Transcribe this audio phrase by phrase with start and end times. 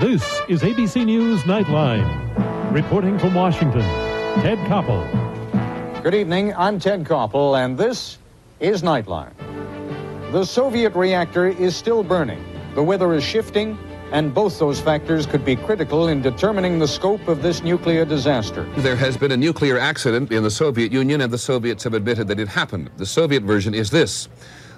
[0.00, 2.72] This is ABC News Nightline.
[2.72, 3.82] Reporting from Washington,
[4.40, 5.04] Ted Koppel.
[6.02, 6.54] Good evening.
[6.54, 8.16] I'm Ted Koppel, and this
[8.60, 9.34] is Nightline.
[10.32, 12.42] The Soviet reactor is still burning.
[12.74, 13.76] The weather is shifting,
[14.10, 18.64] and both those factors could be critical in determining the scope of this nuclear disaster.
[18.78, 22.26] There has been a nuclear accident in the Soviet Union, and the Soviets have admitted
[22.28, 22.88] that it happened.
[22.96, 24.30] The Soviet version is this.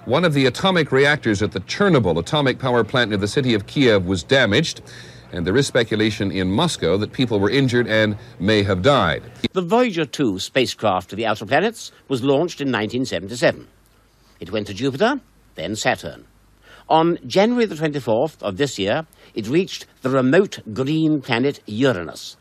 [0.03, 3.67] One of the atomic reactors at the Chernobyl atomic power plant near the city of
[3.67, 4.81] Kiev was damaged,
[5.33, 9.23] and there is speculation in Moscow that people were injured and may have died.
[9.51, 13.67] The Voyager 2 spacecraft to the outer planets was launched in 1977.
[14.39, 15.19] It went to Jupiter,
[15.55, 16.25] then Saturn.
[16.87, 22.37] On January the 24th of this year, it reached the remote green planet Uranus.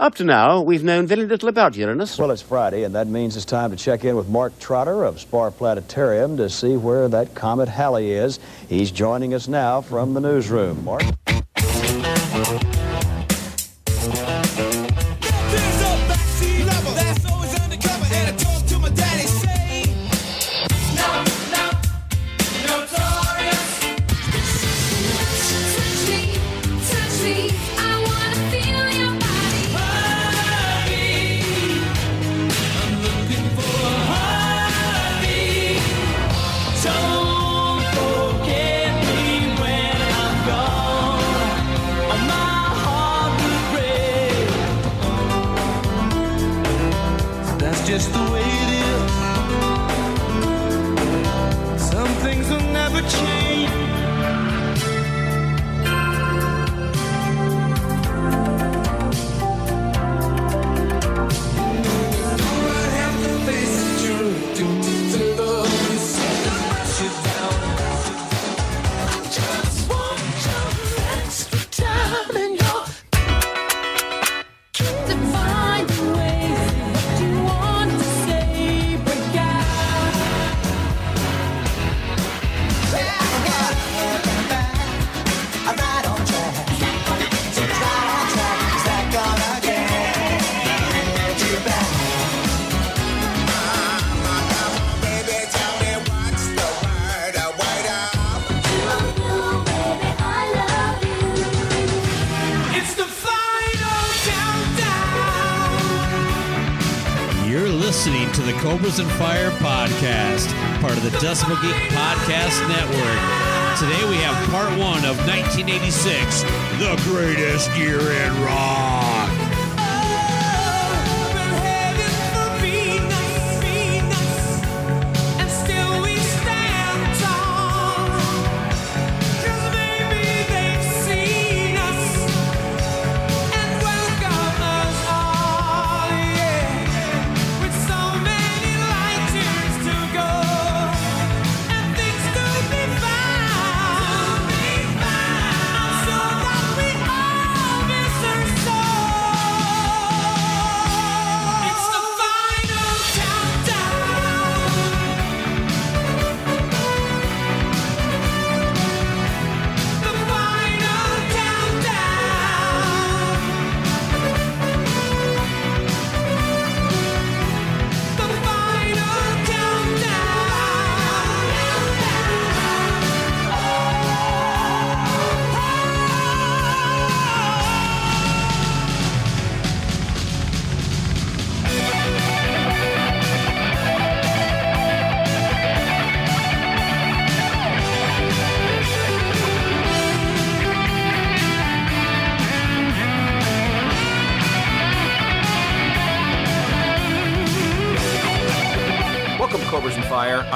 [0.00, 2.18] Up to now, we've known very little about Uranus.
[2.18, 5.20] Well, it's Friday, and that means it's time to check in with Mark Trotter of
[5.20, 8.38] Spar Planetarium to see where that comet Halley is.
[8.68, 10.84] He's joining us now from the newsroom.
[10.84, 11.02] Mark?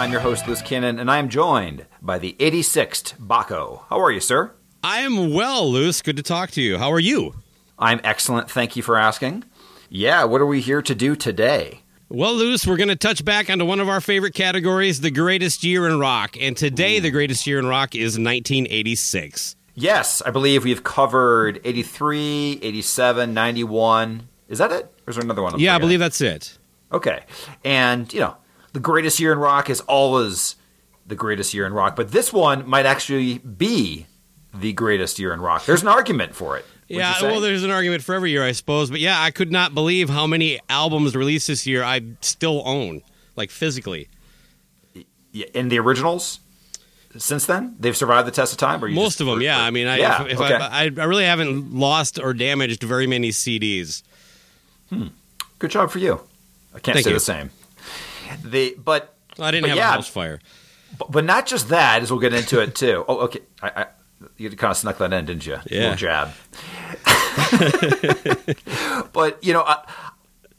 [0.03, 3.83] I'm your host, Luce Kinnon, and I am joined by the 86th Baco.
[3.89, 4.53] How are you, sir?
[4.83, 6.03] I am well, Luce.
[6.03, 6.77] Good to talk to you.
[6.77, 7.37] How are you?
[7.79, 8.51] I'm excellent.
[8.51, 9.45] Thank you for asking.
[9.89, 11.83] Yeah, what are we here to do today?
[12.09, 15.63] Well, Luce, we're going to touch back onto one of our favorite categories, the greatest
[15.63, 16.37] year in rock.
[16.37, 19.55] And today, the greatest year in rock is 1986.
[19.77, 24.29] Yes, I believe we've covered 83, 87, 91.
[24.49, 24.93] Is that it?
[25.07, 25.55] Or is there another one?
[25.55, 26.59] I'm yeah, I believe that's it.
[26.91, 27.21] Okay.
[27.65, 28.37] And, you know,
[28.73, 30.57] the greatest year in rock is always
[31.07, 34.07] the greatest year in rock, but this one might actually be
[34.55, 35.65] the greatest year in rock.
[35.65, 36.65] There's an argument for it.
[36.89, 38.91] Yeah, well, there's an argument for every year, I suppose.
[38.91, 43.01] But yeah, I could not believe how many albums released this year I still own,
[43.35, 44.09] like physically.
[45.33, 46.41] Yeah, in the originals
[47.19, 49.43] since then they've survived the test of time or you Most just- of them, or-
[49.43, 49.59] yeah.
[49.59, 50.55] or- I mean, I, yeah, if, if okay.
[50.55, 54.03] I, I, I really haven't lost or damaged very many CDs.
[54.91, 55.09] Hmm.
[55.59, 56.21] good job for you
[56.75, 57.17] i can't Thank say you.
[57.17, 57.51] the same
[58.43, 60.41] the but I didn't but have yeah, a house fire.
[60.99, 63.05] but, but not just that as we'll get into it too.
[63.09, 63.41] Oh okay.
[63.63, 63.87] I, I
[64.37, 65.59] you kind of snuck that in didn't you?
[65.71, 65.91] Yeah.
[65.91, 66.31] Little jab.
[69.13, 69.83] But you know uh,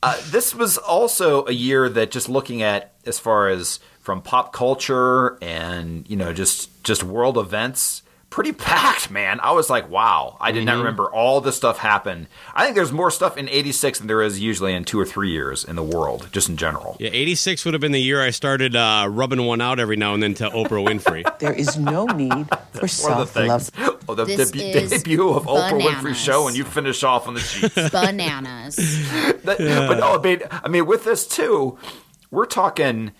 [0.04, 4.54] uh, this was also a year that just looking at as far as from pop
[4.54, 8.03] culture and you know just just world events
[8.34, 12.26] pretty packed man i was like wow i did not remember all this stuff happened.
[12.56, 15.30] i think there's more stuff in 86 than there is usually in two or three
[15.30, 18.32] years in the world just in general Yeah, 86 would have been the year I
[18.32, 21.22] started uh, rubbing one out every now and then to Oprah Winfrey.
[21.40, 23.30] There is no need for One the self-love.
[23.30, 23.72] things.
[24.10, 27.36] Oh, the This debu- is debut of Oprah Winfrey show, and you finish off on
[27.36, 27.76] the sheets.
[27.92, 28.76] Bananas.
[29.44, 31.78] That- But no, I mean, I mean, with this too,
[32.32, 33.12] we're talking.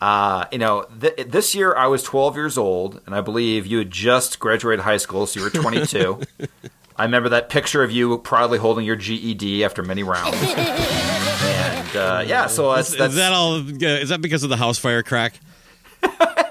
[0.00, 3.78] Uh, you know, th- this year I was 12 years old, and I believe you
[3.78, 6.20] had just graduated high school, so you were 22.
[6.96, 10.36] I remember that picture of you proudly holding your GED after many rounds.
[10.42, 13.54] and uh, yeah, so that's, Is, that's is that all?
[13.54, 15.38] Uh, is that because of the house fire crack?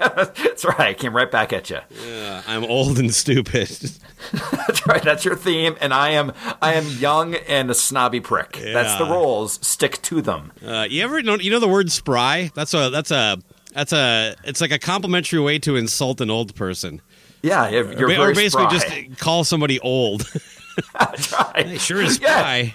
[0.00, 0.80] that's right.
[0.80, 1.78] I came right back at you.
[2.06, 3.68] Yeah, I'm old and stupid.
[4.32, 5.02] That's right.
[5.02, 8.52] That's your theme, and I am I am young and a snobby prick.
[8.52, 9.64] That's the roles.
[9.66, 10.52] Stick to them.
[10.64, 11.36] Uh, you ever know?
[11.36, 12.50] You know the word spry?
[12.54, 13.38] That's a that's a
[13.72, 17.00] that's a it's like a complimentary way to insult an old person.
[17.42, 19.06] Yeah, you're, you're or, basically spry.
[19.08, 20.28] just call somebody old.
[20.98, 21.80] That's right.
[21.80, 22.70] Sure is Yeah.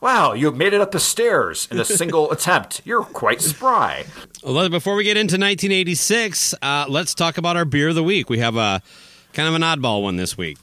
[0.00, 2.82] Wow, you made it up the stairs in a single attempt.
[2.84, 4.04] You're quite spry.
[4.44, 8.28] Well, before we get into 1986, uh, let's talk about our beer of the week.
[8.28, 8.82] We have a
[9.32, 10.58] kind of an oddball one this week.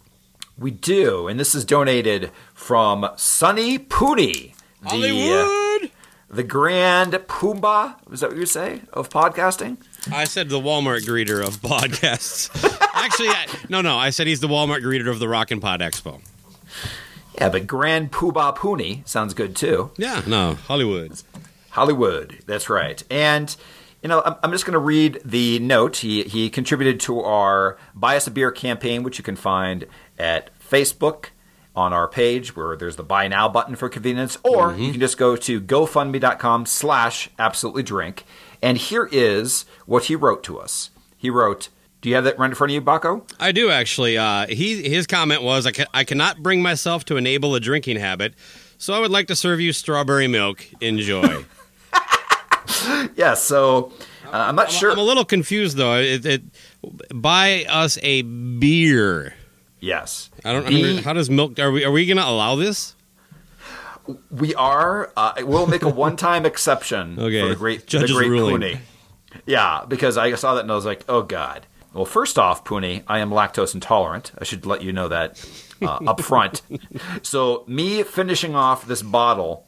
[0.56, 4.54] We do, and this is donated from Sunny Pooney.
[4.84, 5.92] The, uh, Hollywood.
[6.30, 9.78] the grand Poobah, is that what you say, of podcasting?
[10.12, 12.52] I said the Walmart greeter of podcasts.
[12.94, 13.98] Actually, I, no, no.
[13.98, 16.22] I said he's the Walmart greeter of the Rock and Pod Expo.
[17.34, 19.90] Yeah, but Grand Poobah Pooney sounds good too.
[19.98, 21.24] Yeah, no, Hollywood.
[21.72, 23.02] Hollywood, that's right.
[23.10, 23.56] And
[24.02, 25.98] you know, I'm, I'm just going to read the note.
[25.98, 29.86] He he contributed to our Buy Us a Beer campaign, which you can find
[30.18, 31.28] at Facebook
[31.76, 35.18] on our page where there's the Buy Now button for convenience, or you can just
[35.18, 38.26] go to GoFundMe.com slash Absolutely Drink.
[38.62, 40.90] And here is what he wrote to us.
[41.18, 41.70] He wrote,
[42.02, 43.30] do you have that right in front of you, Baco?
[43.40, 44.18] I do actually.
[44.18, 47.98] Uh, he his comment was, I, ca- I cannot bring myself to enable a drinking
[47.98, 48.34] habit,
[48.78, 50.66] so I would like to serve you strawberry milk.
[50.82, 51.46] Enjoy.
[53.16, 53.92] Yeah, so
[54.26, 54.92] uh, I'm not sure.
[54.92, 55.98] I'm a little confused though.
[55.98, 56.42] It, it,
[57.14, 59.34] buy us a beer.
[59.80, 60.30] yes.
[60.46, 60.68] I don't.
[60.68, 61.60] B- under- how does milk?
[61.60, 61.84] Are we?
[61.84, 62.96] Are we going to allow this?
[64.32, 65.12] We are.
[65.16, 67.42] Uh, we'll make a one-time exception Okay.
[67.44, 68.60] for the great, Judge's the great ruling.
[68.60, 68.80] Puni.
[69.46, 71.68] Yeah, because I saw that and I was like, oh god.
[71.94, 74.32] Well, first off, Puni, I am lactose intolerant.
[74.38, 75.46] I should let you know that
[75.82, 76.62] uh, up front.
[77.22, 79.68] so me finishing off this bottle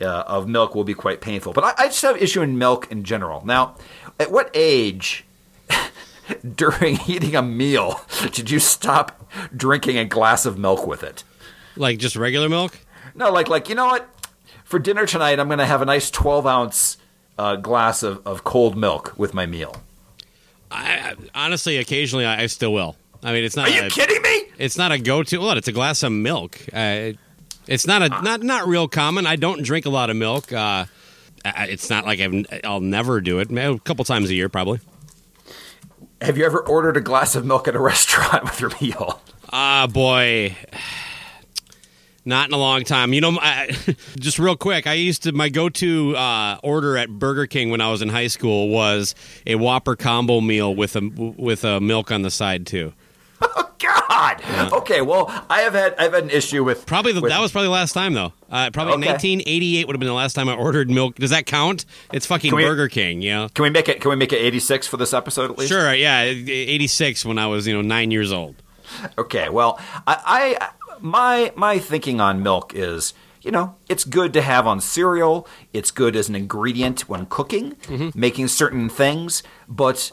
[0.00, 1.52] uh, of milk will be quite painful.
[1.52, 3.44] But I, I just have issue in milk in general.
[3.44, 3.74] Now,
[4.18, 5.24] at what age?
[6.54, 8.00] During eating a meal,
[8.32, 11.24] did you stop drinking a glass of milk with it?
[11.76, 12.78] Like just regular milk?
[13.14, 14.08] No, like like you know what?
[14.64, 16.98] For dinner tonight, I'm going to have a nice 12 ounce
[17.38, 19.76] uh, glass of, of cold milk with my meal.
[20.70, 22.94] I, I honestly, occasionally, I, I still will.
[23.22, 23.68] I mean, it's not.
[23.68, 24.44] Are you a- kidding me?
[24.58, 25.38] It's not a go-to.
[25.38, 25.56] What?
[25.56, 26.58] It's a glass of milk.
[26.72, 27.12] Uh,
[27.68, 29.26] it's not a not not real common.
[29.26, 30.52] I don't drink a lot of milk.
[30.52, 30.86] Uh,
[31.44, 33.50] it's not like I've, I'll never do it.
[33.50, 34.80] A couple times a year, probably.
[36.20, 39.20] Have you ever ordered a glass of milk at a restaurant with your meal?
[39.52, 40.56] Ah, boy.
[42.24, 43.12] Not in a long time.
[43.14, 43.68] You know, I,
[44.18, 47.80] just real quick, I used to, my go to uh, order at Burger King when
[47.80, 49.14] I was in high school was
[49.46, 52.92] a Whopper combo meal with a, with a milk on the side, too.
[53.50, 54.42] Oh, God!
[54.42, 54.72] God.
[54.72, 57.52] Okay, well, I have had I've had an issue with Probably the, with- that was
[57.52, 58.32] probably the last time though.
[58.50, 59.06] Uh, probably Okay.
[59.12, 61.14] 1988 would have been the last time I ordered milk.
[61.14, 61.84] Does that count?
[62.12, 63.48] It's fucking we- Burger King, you know.
[63.54, 64.00] Can we make it?
[64.00, 65.70] Can we make it 86 for this episode at least?
[65.70, 68.56] Sure, yeah, 86 when I was you know nine years old.
[69.16, 69.48] Okay.
[69.48, 70.68] Well, I, I
[71.00, 75.46] my my thinking on milk is, you know, it's good to have on cereal.
[75.72, 77.76] It's good as an ingredient when cooking,
[78.14, 79.42] making certain things.
[79.68, 80.10] But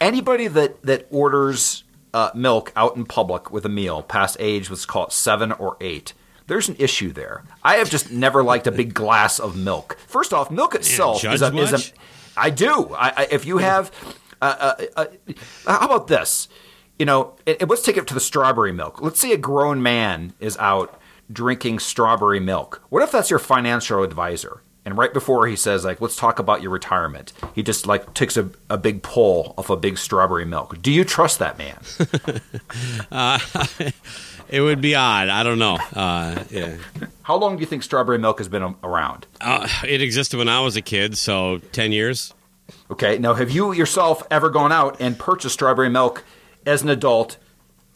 [0.00, 1.83] anybody that that orders
[2.14, 5.76] uh, milk out in public with a meal past age, let's call it seven or
[5.80, 6.14] eight.
[6.46, 7.42] There's an issue there.
[7.62, 9.98] I have just never liked a big glass of milk.
[10.06, 12.40] First off, milk itself is a, is a.
[12.40, 12.94] I do.
[12.94, 13.90] I, I, if you have,
[14.40, 15.06] uh, uh, uh,
[15.66, 16.48] how about this?
[16.98, 19.00] You know, and, and let's take it to the strawberry milk.
[19.00, 21.00] Let's say a grown man is out
[21.32, 22.82] drinking strawberry milk.
[22.90, 24.62] What if that's your financial advisor?
[24.84, 28.36] And right before he says, like, let's talk about your retirement, he just like takes
[28.36, 30.80] a, a big pull off a big strawberry milk.
[30.82, 31.78] Do you trust that man?
[33.10, 33.38] Uh,
[34.48, 35.28] it would be odd.
[35.28, 35.78] I don't know.
[35.92, 36.76] Uh, yeah.
[37.22, 39.26] How long do you think strawberry milk has been around?
[39.40, 42.34] Uh, it existed when I was a kid, so 10 years.
[42.90, 46.24] Okay, now have you yourself ever gone out and purchased strawberry milk
[46.66, 47.36] as an adult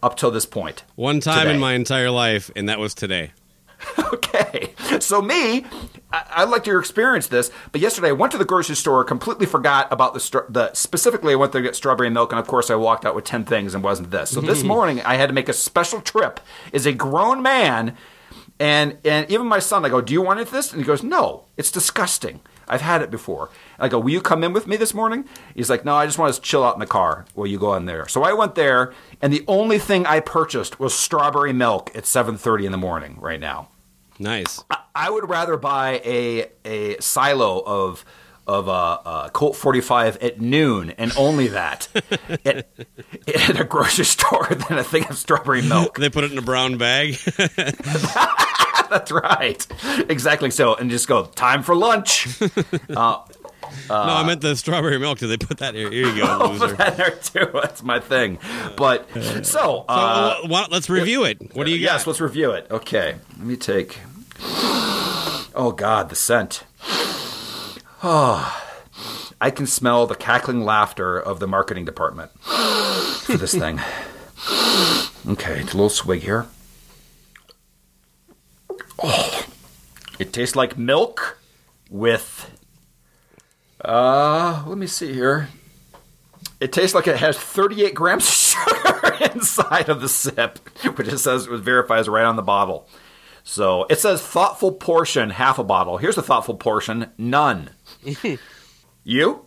[0.02, 0.85] up till this point?
[0.95, 1.54] One time Today.
[1.54, 3.33] in my entire life, and that was today.
[4.12, 5.66] Okay, so me,
[6.11, 7.50] I, I'd like to experience this.
[7.73, 11.37] But yesterday I went to the grocery store, completely forgot about the, the specifically I
[11.37, 13.75] went there to get strawberry milk, and of course I walked out with ten things
[13.75, 14.30] and wasn't this.
[14.30, 14.68] So this hmm.
[14.68, 16.40] morning I had to make a special trip.
[16.73, 17.97] As a grown man,
[18.61, 21.45] and and even my son, I go, "Do you want this?" And he goes, "No,
[21.57, 22.41] it's disgusting.
[22.67, 25.25] I've had it before." I go, "Will you come in with me this morning?"
[25.55, 27.75] He's like, "No, I just want to chill out in the car." Well, you go
[27.75, 28.09] in there.
[28.09, 32.37] So I went there, and the only thing I purchased was strawberry milk at seven
[32.37, 33.17] thirty in the morning.
[33.21, 33.69] Right now.
[34.19, 34.65] Nice.
[34.95, 38.05] I would rather buy a a silo of
[38.49, 41.88] of uh, uh, Colt 45 at noon and only that
[42.45, 42.67] at,
[43.28, 45.99] at a grocery store than a thing of strawberry milk.
[45.99, 47.14] They put it in a brown bag.
[48.90, 49.67] That's right,
[50.09, 50.50] exactly.
[50.50, 52.26] So, and just go time for lunch.
[53.90, 55.19] Uh, no, I meant the strawberry milk.
[55.19, 55.90] Did they put that here?
[55.90, 56.69] Here you go, loser.
[56.69, 57.50] put that there too.
[57.52, 58.38] That's my thing.
[58.78, 61.55] But so, So, uh, uh, let's review it.
[61.55, 61.93] What do you got?
[61.93, 62.67] Yes, let's review it.
[62.71, 63.99] Okay, let me take.
[64.40, 66.64] Oh God, the scent.
[68.02, 68.64] Oh,
[69.40, 73.81] I can smell the cackling laughter of the marketing department for this thing.
[75.28, 76.47] Okay, it's a little swig here.
[79.02, 79.47] Oh,
[80.19, 81.38] it tastes like milk
[81.90, 82.50] with.
[83.85, 85.49] Uh, let me see here.
[86.61, 90.59] It tastes like it has 38 grams of sugar inside of the sip,
[90.97, 92.88] which it says it verifies right on the bottle.
[93.45, 95.99] So it says thoughtful portion, half a bottle.
[95.99, 97.71] Here's the thoughtful portion, none.
[99.05, 99.45] you?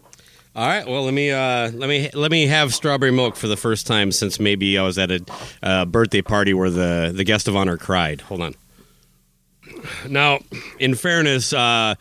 [0.54, 0.86] All right.
[0.86, 4.12] Well, let me uh, let me let me have strawberry milk for the first time
[4.12, 5.26] since maybe I was at a
[5.64, 8.22] uh, birthday party where the the guest of honor cried.
[8.22, 8.56] Hold on.
[10.08, 10.40] Now,
[10.78, 11.96] in fairness, uh,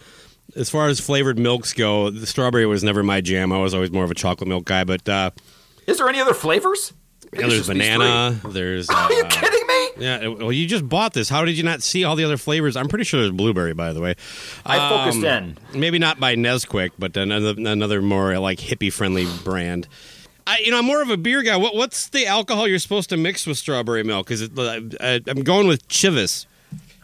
[0.56, 3.52] as far as flavored milks go, the strawberry was never my jam.
[3.52, 4.84] I was always more of a chocolate milk guy.
[4.84, 5.30] But uh,
[5.86, 6.92] Is there any other flavors?
[7.32, 8.40] You know, there's banana.
[8.48, 8.88] There's.
[8.90, 9.88] Uh, Are you kidding me?
[9.98, 10.28] Yeah.
[10.28, 11.28] Well, you just bought this.
[11.28, 12.76] How did you not see all the other flavors?
[12.76, 14.14] I'm pretty sure there's blueberry, by the way.
[14.66, 15.58] I focused Um, in.
[15.74, 19.86] Maybe not by Nesquik, but another another more like hippie friendly brand.
[20.46, 21.56] I, you know, I'm more of a beer guy.
[21.56, 24.30] What, what's the alcohol you're supposed to mix with strawberry milk?
[24.30, 24.58] Is it?
[24.58, 26.46] Uh, I'm going with Chivas.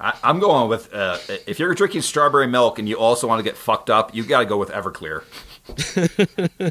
[0.00, 3.42] I, I'm going with uh, if you're drinking strawberry milk and you also want to
[3.44, 5.22] get fucked up, you got to go with Everclear.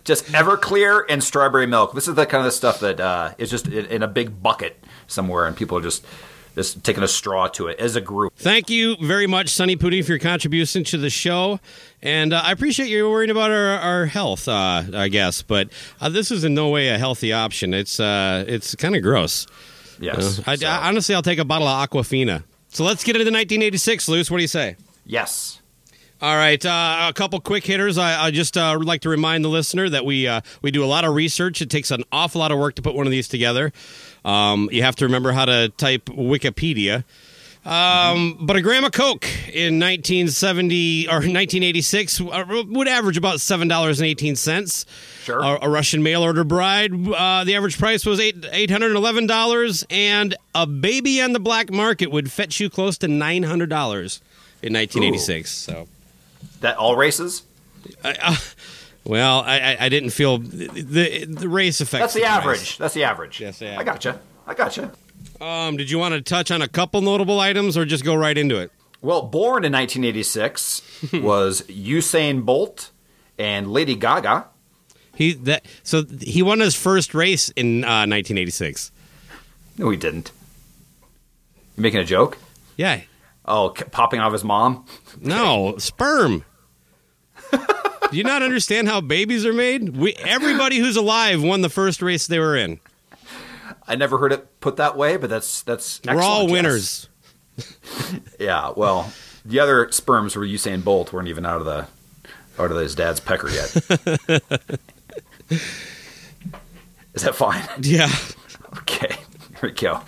[0.03, 1.93] just Everclear and strawberry milk.
[1.93, 4.83] This is the kind of stuff that uh, is just in, in a big bucket
[5.07, 6.05] somewhere, and people are just
[6.55, 8.33] just taking a straw to it as a group.
[8.37, 11.59] Thank you very much, Sonny Pooty, for your contribution to the show.
[12.01, 15.41] And uh, I appreciate you worrying about our, our health, uh, I guess.
[15.41, 15.67] But
[15.99, 17.73] uh, this is in no way a healthy option.
[17.73, 19.47] It's uh, it's kind of gross.
[19.99, 20.39] Yes.
[20.39, 22.43] Uh, I, I- honestly, I'll take a bottle of Aquafina.
[22.69, 24.29] So let's get into 1986, Luce.
[24.31, 24.75] What do you say?
[25.05, 25.61] Yes.
[26.21, 27.97] All right, uh, a couple quick hitters.
[27.97, 30.83] I, I just uh, would like to remind the listener that we uh, we do
[30.83, 31.61] a lot of research.
[31.61, 33.73] It takes an awful lot of work to put one of these together.
[34.23, 37.03] Um, you have to remember how to type Wikipedia.
[37.65, 43.67] Um, but a gram of Coke in 1970 or 1986 uh, would average about seven
[43.67, 44.85] dollars and eighteen cents.
[45.23, 45.39] Sure.
[45.39, 46.91] A, a Russian mail order bride.
[46.93, 51.33] Uh, the average price was eight eight hundred and eleven dollars, and a baby on
[51.33, 54.21] the black market would fetch you close to nine hundred dollars
[54.61, 55.51] in 1986.
[55.51, 55.87] So.
[56.61, 57.43] That all races?
[58.03, 58.35] I, uh,
[59.03, 62.01] well, I, I, I didn't feel the, the, the race effect.
[62.01, 62.77] That's the average.
[62.77, 63.39] That's the average.
[63.39, 64.19] Yes, the I gotcha.
[64.47, 64.91] I gotcha.
[65.39, 68.37] Um, did you want to touch on a couple notable items, or just go right
[68.37, 68.71] into it?
[69.01, 70.81] Well, born in 1986
[71.21, 72.91] was Usain Bolt
[73.37, 74.47] and Lady Gaga.
[75.13, 78.91] He that so he won his first race in uh, 1986.
[79.77, 80.31] No, he didn't.
[81.77, 82.37] You making a joke?
[82.77, 83.01] Yeah.
[83.47, 84.85] Oh, popping out of his mom?
[85.21, 86.43] No, sperm.
[87.51, 89.95] Do you not understand how babies are made?
[89.95, 92.79] We everybody who's alive won the first race they were in.
[93.87, 96.01] I never heard it put that way, but that's that's.
[96.03, 97.07] We're all winners.
[97.57, 98.15] yes.
[98.39, 98.71] yeah.
[98.75, 99.11] Well,
[99.43, 101.87] the other sperms were Usain Bolt weren't even out of the
[102.57, 103.75] out of his dad's pecker yet.
[107.13, 107.63] Is that fine?
[107.81, 108.09] Yeah.
[108.79, 109.15] Okay.
[109.61, 110.01] Here we go.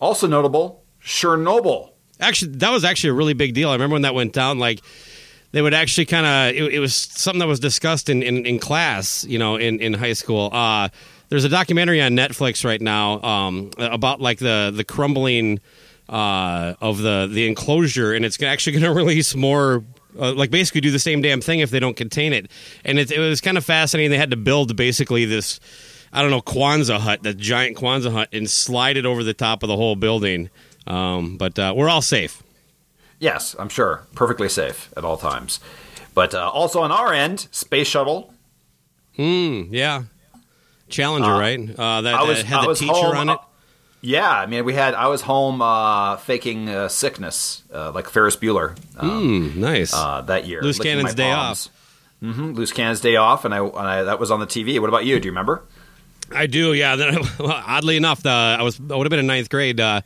[0.00, 1.91] Also notable, Chernobyl.
[2.22, 3.68] Actually, that was actually a really big deal.
[3.68, 4.58] I remember when that went down.
[4.58, 4.80] Like,
[5.52, 8.58] they would actually kind of it, it, was something that was discussed in, in, in
[8.58, 10.50] class, you know, in, in high school.
[10.52, 10.88] Uh,
[11.28, 15.60] there's a documentary on Netflix right now um, about like the the crumbling
[16.08, 19.84] uh, of the the enclosure, and it's actually going to release more.
[20.18, 22.50] Uh, like basically do the same damn thing if they don't contain it,
[22.84, 24.10] and it, it was kind of fascinating.
[24.10, 25.58] They had to build basically this,
[26.12, 29.62] I don't know, Quonset hut, that giant Quonset hut, and slide it over the top
[29.62, 30.50] of the whole building.
[30.86, 32.42] Um, but uh, we're all safe.
[33.18, 34.02] Yes, I'm sure.
[34.14, 35.60] Perfectly safe at all times.
[36.14, 38.32] But uh, also on our end, Space Shuttle.
[39.16, 40.04] Hmm, yeah.
[40.88, 41.60] Challenger, Uh, right?
[41.78, 43.32] Uh, that, I was- that had I the teacher home, on it.
[43.32, 43.38] uh,
[44.02, 44.94] Yeah, I mean, we had.
[44.94, 48.76] I was home uh, faking uh, sickness, uh, like Ferris Bueller.
[48.98, 49.94] Hmm, nice.
[49.94, 51.68] Uh, that year, Loose Cannon's day Off.
[52.22, 52.52] Mm-hmm.
[52.52, 54.78] Loose Cannon's day off, and I, and I that was on the TV.
[54.80, 55.18] What about you?
[55.20, 55.62] Do you remember?
[56.34, 56.94] I do, yeah.
[56.96, 59.80] Then, well, oddly enough, the, I was I would have been in ninth grade.
[59.80, 60.02] Uh,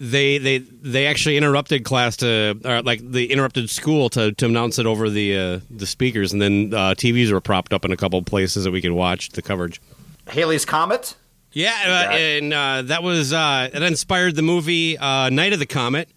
[0.00, 4.78] they they they actually interrupted class to or like they interrupted school to, to announce
[4.78, 7.96] it over the uh, the speakers, and then uh, TVs were propped up in a
[7.96, 9.80] couple of places that we could watch the coverage.
[10.26, 11.16] Halley's Comet.
[11.52, 13.82] Yeah, uh, and uh, that was uh, it.
[13.82, 16.08] Inspired the movie uh, Night of the Comet.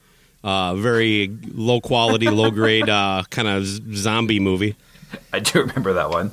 [0.43, 4.76] Uh, very low quality, low grade uh, kind of zombie movie.
[5.32, 6.32] I do remember that one.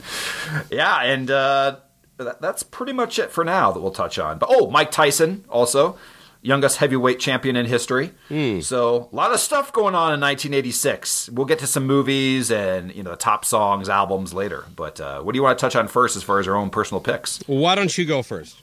[0.71, 1.77] Yeah, and uh,
[2.17, 4.39] that, that's pretty much it for now that we'll touch on.
[4.39, 5.97] But oh, Mike Tyson also
[6.43, 8.13] youngest heavyweight champion in history.
[8.61, 11.31] So a lot of stuff going on in 1986.
[11.31, 14.65] We'll get to some movies and you know the top songs, albums later.
[14.75, 16.71] But uh, what do you want to touch on first as far as our own
[16.71, 17.39] personal picks?
[17.47, 18.63] Why don't you go first?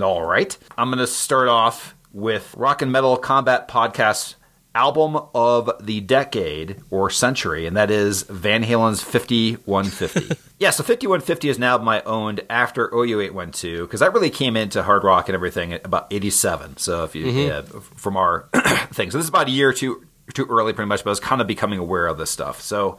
[0.00, 4.34] All right, I'm going to start off with Rock and Metal Combat Podcast
[4.76, 10.36] album of the decade or century, and that is Van Halen's 5150.
[10.58, 15.02] yeah, so 5150 is now my owned after OU812 because that really came into hard
[15.02, 16.76] rock and everything at about 87.
[16.76, 17.48] So if you Mhm.
[17.48, 17.62] yeah,
[17.96, 18.48] from our
[18.92, 21.12] thing, so this is about a year or two too early, pretty much, but I
[21.12, 22.60] was kind of becoming aware of this stuff.
[22.60, 22.98] So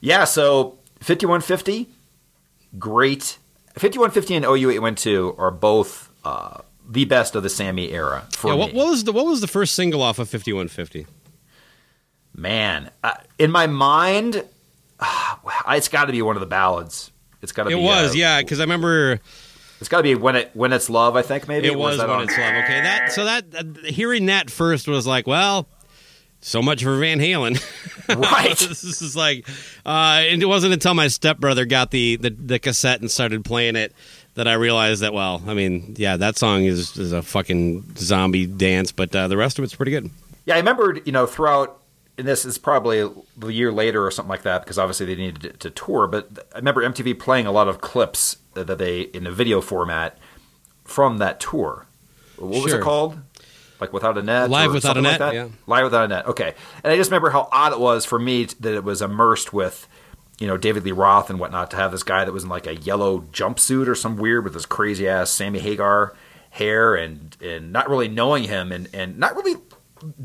[0.00, 1.88] yeah, so 5150,
[2.78, 3.38] great.
[3.76, 8.60] 5150 and OU812 are both uh, the best of the Sammy era for yeah, me.
[8.60, 11.06] what, what was the what was the first single off of Fifty One Fifty?
[12.36, 14.44] Man, uh, in my mind,
[15.68, 17.10] it's got to be one of the ballads.
[17.42, 17.82] It's got to It be.
[17.82, 19.20] was, uh, yeah, because I remember
[19.80, 21.14] It's got to be when it when it's love.
[21.16, 22.54] I think maybe it was that when on- it's love.
[22.64, 25.68] Okay, that so that uh, hearing that first was like, well,
[26.40, 27.58] so much for Van Halen,
[28.08, 28.56] right?
[28.58, 29.48] this is like,
[29.86, 33.76] uh, and it wasn't until my stepbrother got the, the the cassette and started playing
[33.76, 33.92] it
[34.34, 35.12] that I realized that.
[35.14, 39.36] Well, I mean, yeah, that song is is a fucking zombie dance, but uh, the
[39.36, 40.10] rest of it's pretty good.
[40.46, 41.80] Yeah, I remembered, you know, throughout,
[42.18, 43.10] and this is probably a
[43.50, 46.06] year later or something like that, because obviously they needed to, to tour.
[46.06, 50.18] But I remember MTV playing a lot of clips that they in a video format
[50.84, 51.86] from that tour.
[52.36, 52.80] What was Sure.
[52.80, 53.18] it called?
[53.80, 55.34] Like without a net, Live Without a like Net, that?
[55.34, 55.48] yeah.
[55.66, 56.26] Live without a net.
[56.26, 59.52] Okay, and I just remember how odd it was for me that it was immersed
[59.52, 59.88] with.
[60.38, 62.66] You know David Lee Roth and whatnot to have this guy that was in like
[62.66, 66.14] a yellow jumpsuit or some weird with this crazy ass Sammy Hagar
[66.50, 69.56] hair and and not really knowing him and and not really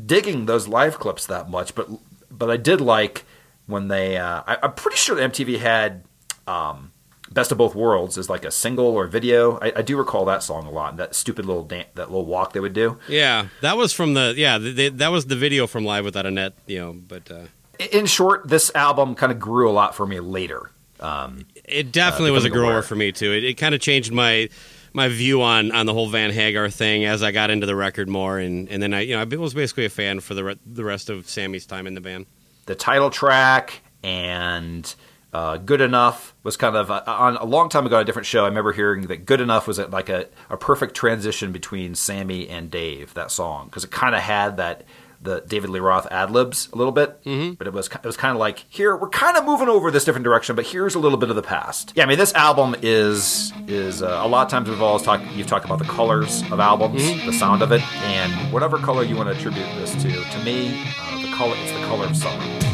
[0.06, 1.88] digging those live clips that much, but
[2.30, 3.24] but I did like
[3.66, 4.16] when they.
[4.16, 6.04] Uh, I, I'm pretty sure that MTV had
[6.46, 6.92] um,
[7.30, 9.58] "Best of Both Worlds" as like a single or video.
[9.58, 10.90] I, I do recall that song a lot.
[10.90, 12.98] And that stupid little that little walk they would do.
[13.08, 16.26] Yeah, that was from the yeah the, the, that was the video from Live Without
[16.26, 17.30] a Net, you know, but.
[17.30, 17.44] Uh,
[17.92, 20.70] In short, this album kind of grew a lot for me later.
[21.00, 22.82] Um, It definitely was a grower aware.
[22.82, 23.32] for me too.
[23.32, 24.48] It, it kind of changed my
[24.92, 28.08] my view on on the whole Van Hagar thing as I got into the record
[28.08, 30.58] more, and and then I you know I was basically a fan for the re-
[30.66, 32.26] the rest of Sammy's time in the band.
[32.66, 34.94] the title track and
[35.32, 38.26] uh, "Good Enough" was kind of uh, on a long time ago on a different
[38.26, 38.44] show.
[38.44, 42.70] I remember hearing that "Good Enough" was like a, a perfect transition between Sammy and
[42.70, 43.14] Dave.
[43.14, 44.84] That song because it kind of had that
[45.20, 47.54] the David Lee Roth ad libs a little bit, mm-hmm.
[47.54, 50.04] but it was it was kind of like here we're kind of moving over this
[50.04, 51.92] different direction, but here's a little bit of the past.
[51.94, 55.24] Yeah, I mean this album is is uh, a lot of times we've always talked
[55.32, 59.16] you've talked about the colors of albums, the sound of it, and whatever color you
[59.16, 60.10] want to attribute this to.
[60.10, 62.69] To me, uh, the color it's the color of summer.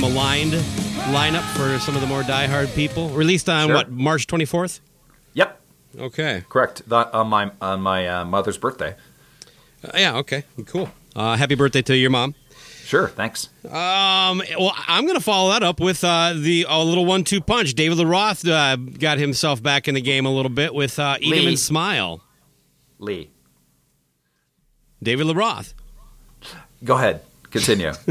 [0.00, 0.52] Maligned
[1.12, 3.08] lineup for some of the more diehard people.
[3.10, 3.76] Released on Sure.
[3.76, 4.80] what March 24th.
[5.34, 5.60] Yep,
[5.98, 6.44] Okay.
[6.48, 6.88] correct.
[6.88, 8.94] That, on my on my uh, mother's birthday.
[9.84, 10.16] Uh, yeah.
[10.16, 10.44] Okay.
[10.66, 10.90] Cool.
[11.16, 12.34] Uh, happy birthday to your mom.
[12.84, 13.48] Sure, thanks.
[13.64, 17.74] Um, well, I'm going to follow that up with uh, the a little one-two punch.
[17.74, 21.30] David LaRoth uh, got himself back in the game a little bit with uh, "Eat
[21.30, 21.46] Lee.
[21.46, 22.20] and Smile."
[22.98, 23.30] Lee,
[25.02, 25.72] David LaRoth.
[26.84, 27.22] go ahead.
[27.50, 27.92] Continue.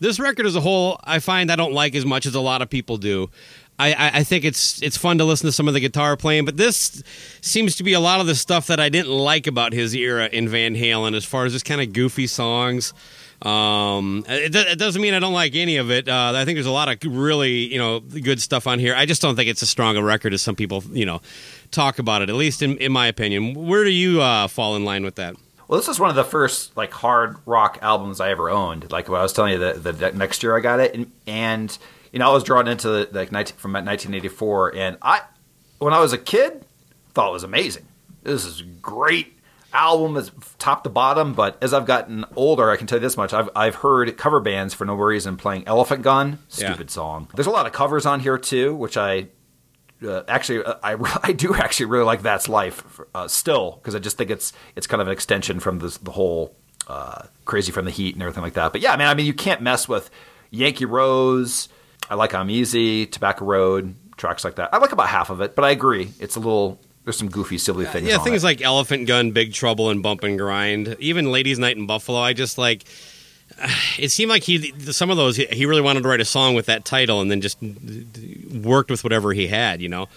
[0.00, 2.60] This record as a whole, I find I don't like as much as a lot
[2.60, 3.30] of people do.
[3.78, 6.56] I, I, think it's it's fun to listen to some of the guitar playing, but
[6.56, 7.02] this
[7.40, 10.28] seems to be a lot of the stuff that I didn't like about his era
[10.30, 12.94] in Van Halen, as far as just kind of goofy songs.
[13.42, 16.08] Um, it, it doesn't mean I don't like any of it.
[16.08, 18.94] Uh, I think there's a lot of really you know good stuff on here.
[18.94, 21.20] I just don't think it's as strong a record as some people you know
[21.72, 22.28] talk about it.
[22.28, 23.54] At least in, in my opinion.
[23.54, 25.34] Where do you uh, fall in line with that?
[25.68, 28.90] Well, this is one of the first like hard rock albums I ever owned.
[28.92, 31.76] Like what I was telling you, the, the, next year I got it, and, and
[32.12, 35.22] you know I was drawn into the, like 19, from 1984, and I
[35.78, 36.64] when I was a kid
[37.14, 37.86] thought it was amazing.
[38.22, 39.38] This is a great
[39.72, 41.34] album, is top to bottom.
[41.34, 44.40] But as I've gotten older, I can tell you this much: I've I've heard cover
[44.40, 46.68] bands for no reason playing Elephant Gun, Yeah.
[46.68, 47.28] stupid song.
[47.34, 49.28] There's a lot of covers on here too, which I
[50.02, 53.98] uh, actually, uh, I, I do actually really like That's Life uh, still because I
[53.98, 56.54] just think it's it's kind of an extension from this, the whole
[56.88, 58.72] uh, Crazy from the Heat and everything like that.
[58.72, 60.10] But yeah, man, I mean, you can't mess with
[60.50, 61.68] Yankee Rose.
[62.10, 64.72] I like I'm Easy, Tobacco Road, tracks like that.
[64.74, 66.80] I like about half of it, but I agree, it's a little.
[67.04, 68.08] There's some goofy, silly things.
[68.08, 68.46] Yeah, things it.
[68.46, 70.96] like Elephant Gun, Big Trouble, and Bump and Grind.
[71.00, 72.18] Even Ladies' Night in Buffalo.
[72.18, 72.84] I just like.
[73.98, 76.66] It seemed like he some of those he really wanted to write a song with
[76.66, 77.58] that title and then just
[78.52, 80.08] worked with whatever he had, you know.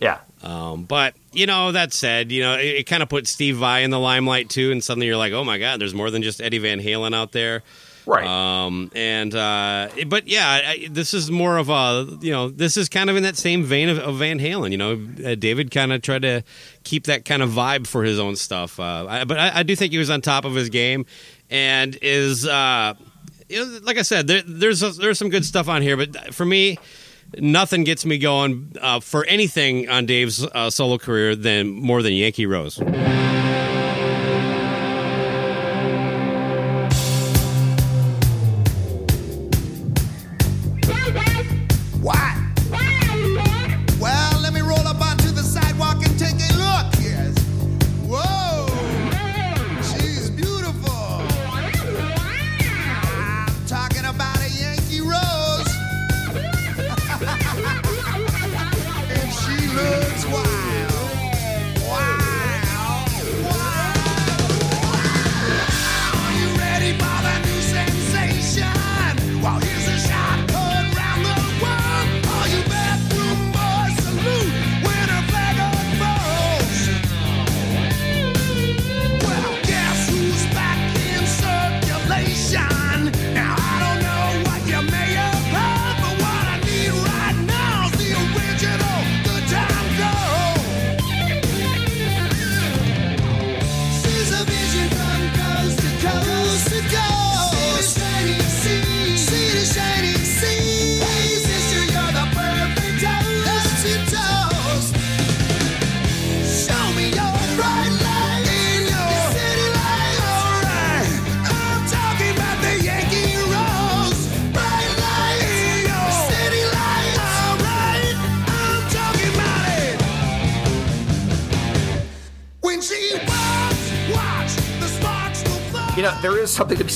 [0.00, 3.56] yeah, Um, but you know that said, you know it, it kind of put Steve
[3.56, 6.22] Vai in the limelight too, and suddenly you're like, oh my god, there's more than
[6.22, 7.62] just Eddie Van Halen out there.
[8.04, 8.26] right.
[8.26, 12.88] Um, and uh, but yeah, I, this is more of a you know this is
[12.88, 14.72] kind of in that same vein of, of Van Halen.
[14.72, 14.92] You know,
[15.24, 16.42] uh, David kind of tried to
[16.84, 18.78] keep that kind of vibe for his own stuff.
[18.80, 21.06] Uh, I, but I, I do think he was on top of his game,
[21.52, 22.94] and is uh,
[23.48, 25.96] you know, like I said, there, there's there's some good stuff on here.
[25.96, 26.78] But for me.
[27.38, 32.12] Nothing gets me going uh, for anything on Dave's uh, solo career than more than
[32.12, 32.78] Yankee Rose.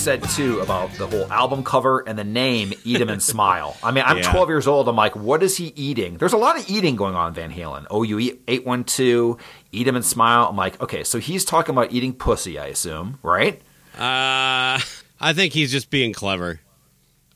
[0.06, 3.90] Said too about the whole album cover and the name "Eat 'Em and Smile." I
[3.90, 4.30] mean, I'm Yeah.
[4.30, 4.88] 12 years old.
[4.88, 6.16] I'm like, what is he eating?
[6.18, 7.86] There's a lot of eating going on Van Halen.
[7.90, 9.36] Oh, you eat 812,
[9.72, 13.18] "Eat 'Em and Smile." I'm like, okay, so he's talking about eating pussy, I assume,
[13.24, 13.60] right?
[13.98, 14.78] Uh,
[15.20, 16.60] I think he's just being clever.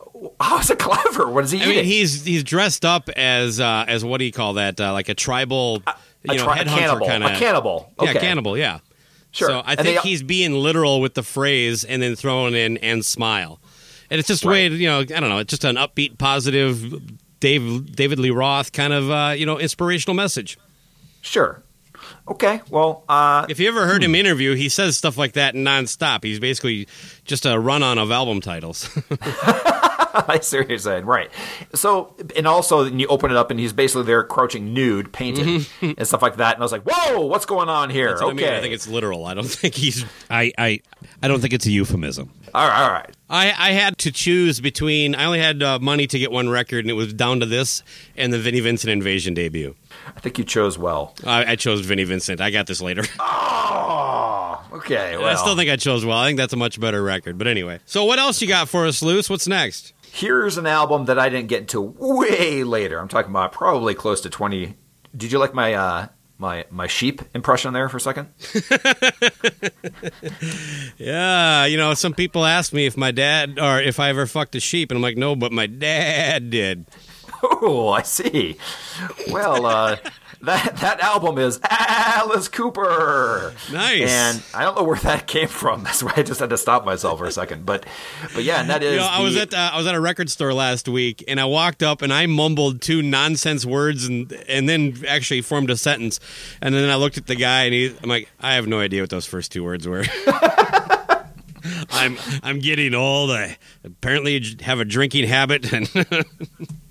[0.41, 1.29] How is it clever?
[1.29, 1.75] What is he I eating?
[1.77, 4.81] mean, he's he's dressed up as uh, as what do you call that?
[4.81, 7.07] Uh, like a tribal, a, you know, tri- a headhunter cannibal.
[7.09, 7.93] kind A cannibal.
[8.01, 8.57] Yeah, cannibal.
[8.57, 8.79] Yeah.
[9.33, 9.49] Sure.
[9.49, 12.77] So I And think they- he's being literal with the phrase and then throwing in
[12.79, 13.61] and smile,
[14.11, 15.39] and it's just a way you know I don't know.
[15.39, 17.01] It's just an upbeat, positive,
[17.41, 20.59] Dave David Lee Roth kind of uh, you know inspirational message.
[21.23, 21.63] Sure.
[22.29, 22.61] Okay.
[22.71, 26.25] Well, uh, If you ever heard him interview, he says stuff like that nonstop.
[26.25, 26.87] He's basically
[27.25, 28.89] just a run on of album titles.
[30.13, 31.05] I see what you're saying.
[31.07, 31.31] Right.
[31.75, 35.67] So, and also, then you open it up, and he's basically there crouching nude, painted,
[35.81, 36.55] and stuff like that.
[36.55, 38.11] And I was like, whoa, what's going on here?
[38.21, 38.25] Okay.
[38.25, 38.45] I mean.
[38.45, 39.27] I think it's literal.
[39.27, 40.05] I don't think he's.
[40.29, 40.81] I I
[41.23, 42.31] I don't think it's a euphemism.
[42.55, 42.83] all right.
[42.83, 43.17] All right.
[43.31, 45.15] I, I had to choose between.
[45.15, 47.83] I only had uh, money to get one record, and it was down to this
[48.17, 49.77] and the Vinnie Vincent Invasion debut.
[50.15, 51.15] I think you chose well.
[51.25, 52.41] I, I chose Vinnie Vincent.
[52.41, 53.05] I got this later.
[53.93, 55.17] Oh, okay.
[55.17, 56.17] Well, I still think I chose well.
[56.19, 57.39] I think that's a much better record.
[57.39, 59.31] But anyway, so what else you got for us, Luce?
[59.31, 59.93] What's next?
[60.13, 62.99] here's an album that I didn't get into way later.
[62.99, 64.77] I'm talking about probably close to 20.
[65.17, 66.07] Did you like my uh,
[66.41, 68.29] my my sheep impression there for a second?
[70.99, 74.55] Yeah, you know, some people ask me if my dad or if I ever fucked
[74.55, 76.87] a sheep, and I'm like, no, but my dad did.
[77.43, 78.59] Oh, I see.
[79.31, 79.97] Well, uh,
[80.43, 83.53] that that album is Alice Cooper.
[83.73, 84.09] Nice.
[84.09, 85.85] And I don't know where that came from.
[85.85, 87.67] That's why I just had to stop myself for a second.
[87.67, 87.87] But
[88.35, 90.01] but yeah, and that is You know, I was at uh, I was at a
[90.01, 94.33] record store last week, and I walked up and I mumbled two nonsense words, and
[94.49, 96.21] and then actually formed a sentence,
[96.61, 99.03] and then I looked at the guy, and he, I'm like, I have no idea
[99.03, 100.05] what those first two words were.
[101.91, 103.31] I'm I'm getting old.
[103.31, 105.87] I apparently have a drinking habit, and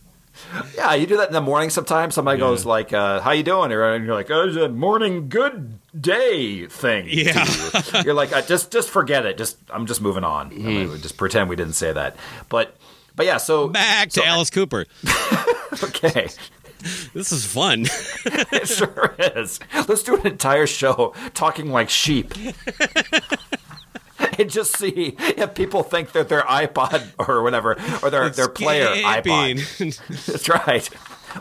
[0.76, 2.16] Yeah, you do that in the morning sometimes.
[2.16, 5.30] Somebody goes like, uh, "How you doing?" Or and you're like, "Oh, it's a morning
[5.30, 7.46] good day thing." Yeah.
[7.46, 8.02] you.
[8.06, 9.38] you're like, uh, just just forget it.
[9.38, 10.48] Just I'm just moving on.
[10.48, 12.16] I mean, just pretend we didn't say that.
[12.50, 12.76] But
[13.16, 14.86] but yeah, so back to Alice Cooper.
[15.84, 16.30] okay.
[17.14, 17.82] This is fun.
[18.26, 19.60] it sure is.
[19.88, 22.34] Let's do an entire show talking like sheep.
[24.40, 28.88] and just see if people think that their iPod or whatever, or their, their player
[28.88, 30.00] iPod.
[30.26, 30.90] That's right.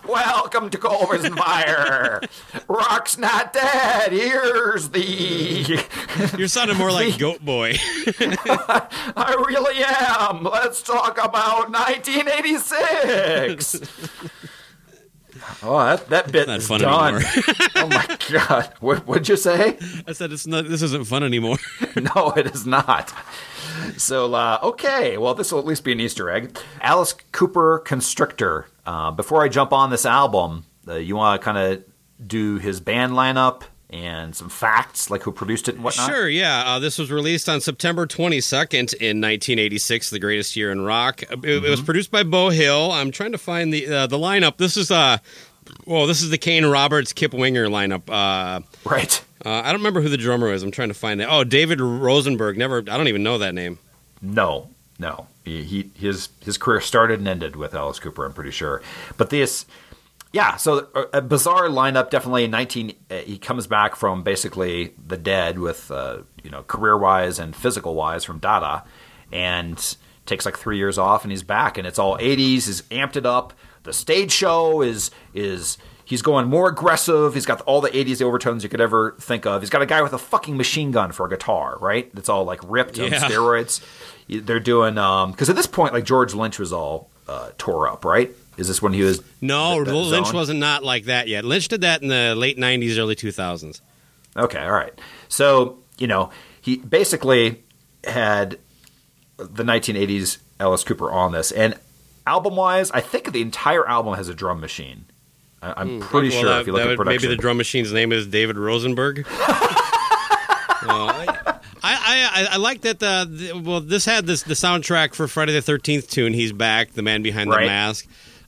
[0.07, 2.21] Welcome to Culver's and Fire.
[2.69, 4.13] Rock's not dead.
[4.13, 5.01] Here's the.
[6.39, 7.73] You're sounding more like Goat Boy.
[8.21, 10.45] I really am.
[10.45, 13.81] Let's talk about 1986.
[15.63, 17.15] Oh, that, that bit Not is fun done.
[17.17, 17.31] anymore.
[17.77, 18.73] oh my god!
[18.81, 19.77] What would you say?
[20.07, 20.69] I said it's not.
[20.69, 21.59] This isn't fun anymore.
[21.97, 23.13] no, it is not.
[23.97, 26.59] So, uh, okay, well, this will at least be an Easter egg.
[26.81, 28.67] Alice Cooper Constrictor.
[28.87, 31.85] Uh, before I jump on this album, uh, you want to kind of
[32.27, 36.11] do his band lineup and some facts, like who produced it and whatnot?
[36.11, 36.63] Sure, yeah.
[36.67, 41.23] Uh, this was released on September 22nd in 1986, the greatest year in rock.
[41.23, 41.71] It, it Mm-hmm.
[41.71, 42.93] was produced by Beau Hill.
[42.93, 44.59] I'm trying to find the uh, the lineup.
[44.59, 45.19] This is uh,
[45.87, 48.03] well, this is the Kane Roberts Kip Winger lineup.
[48.09, 49.25] Uh, right.
[49.45, 50.63] Uh, I don't remember who the drummer is.
[50.63, 51.29] I'm trying to find that.
[51.31, 52.59] Oh, David Rosenberg.
[52.59, 52.79] Never.
[52.79, 53.79] I don't even know that name.
[54.21, 55.29] No, no.
[55.45, 58.27] He, he his his career started and ended with Alice Cooper.
[58.27, 58.83] I'm pretty sure.
[59.17, 59.65] But this,
[60.33, 60.57] yeah.
[60.57, 62.11] So a, a bizarre lineup.
[62.11, 62.93] Definitely in 19.
[63.11, 67.55] Uh, he comes back from basically the dead with uh, you know career wise and
[67.55, 68.85] physical wise from Dada,
[69.33, 72.67] and takes like three years off and he's back and it's all 80s.
[72.67, 73.55] He's amped it up.
[73.85, 75.79] The stage show is is.
[76.05, 77.35] He's going more aggressive.
[77.35, 79.61] He's got all the 80s overtones you could ever think of.
[79.61, 82.11] He's got a guy with a fucking machine gun for a guitar, right?
[82.15, 83.85] That's all like ripped on steroids.
[84.27, 88.35] They're doing because at this point, like George Lynch was all uh, tore up, right?
[88.59, 89.23] Is this when he was?
[89.41, 90.35] No, the- the Lynch zone?
[90.37, 91.45] wasn't not like that yet.
[91.45, 93.81] Lynch did that in the late 90s, early 2000s.
[94.37, 94.93] Okay, all right.
[95.29, 97.63] So you know, he basically
[98.05, 98.59] had
[99.39, 101.77] the 1980s Alice Cooper on this, and
[102.27, 105.07] album-wise, I think the entire album has a drum machine.
[105.63, 107.29] I, I'm pretty Hmm, Well, sure that- if you look at would- production.
[107.29, 109.27] Maybe the drum machine's name is David Rosenberg.
[110.81, 111.51] Uh, I,
[111.83, 113.03] I, I, like that.
[113.03, 116.33] Uh, the, well, this had this the soundtrack for Friday the Thirteenth tune.
[116.33, 117.63] He's back, the man behind Right.
[117.63, 117.67] the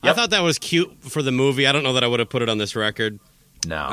[0.02, 1.66] I thought that was cute for the movie.
[1.66, 3.18] I don't know that I would have put it on this record.
[3.66, 3.84] no,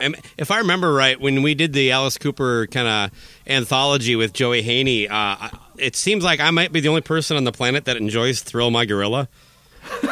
[0.00, 3.10] it's Uh, if I remember right, when we did the Alice Cooper kind of
[3.46, 7.44] anthology with Joey Haney, uh, it seems like I might be the only person on
[7.44, 9.28] the planet that enjoys "Thrill My Gorilla."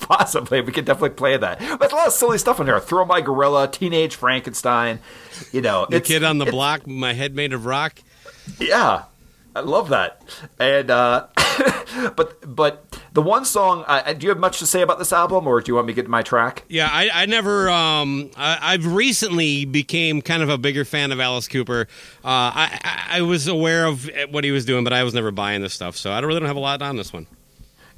[0.00, 1.58] Possibly, we could definitely play that.
[1.58, 2.78] But there's a lot of silly stuff in there.
[2.78, 4.98] Throw my gorilla, teenage Frankenstein.
[5.50, 7.98] You know, The kid on the block, my head made of rock.
[8.60, 9.04] Yeah,
[9.54, 10.22] I love that.
[10.58, 11.28] And uh,
[12.16, 15.46] but but the one song, uh, do you have much to say about this album,
[15.46, 16.64] or do you want me to get to my track?
[16.68, 17.70] Yeah, I, I never.
[17.70, 21.86] Um, I, I've recently became kind of a bigger fan of Alice Cooper.
[22.24, 25.30] Uh, I, I, I was aware of what he was doing, but I was never
[25.30, 27.26] buying this stuff, so I don't really don't have a lot on this one.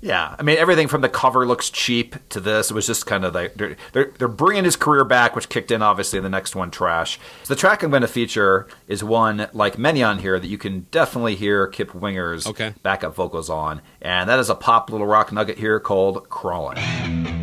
[0.07, 2.71] Yeah, I mean everything from the cover looks cheap to this.
[2.71, 5.73] It was just kind of like they're they're, they're bringing his career back, which kicked
[5.73, 7.19] in obviously in the next one, Trash.
[7.49, 10.87] The track I'm going to feature is one like many on here that you can
[10.93, 12.73] definitely hear Kip Winger's Okay.
[12.85, 17.36] backup vocals on, and that is a pop little rock nugget here called "Crawling."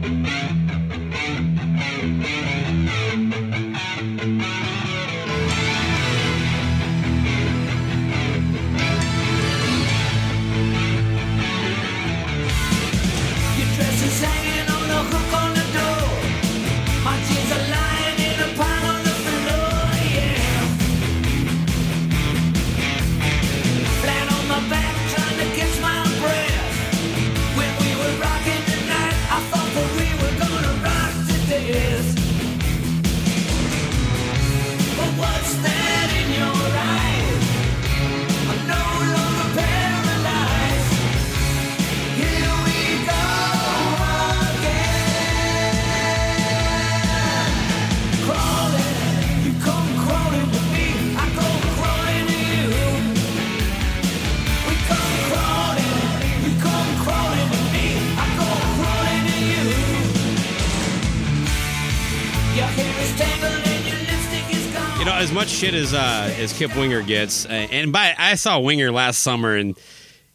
[65.64, 69.56] Shit as uh, as Kip Winger gets, uh, and by I saw Winger last summer
[69.56, 69.80] and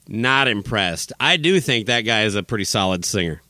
[0.06, 1.12] not impressed.
[1.20, 3.42] I do think that guy is a pretty solid singer.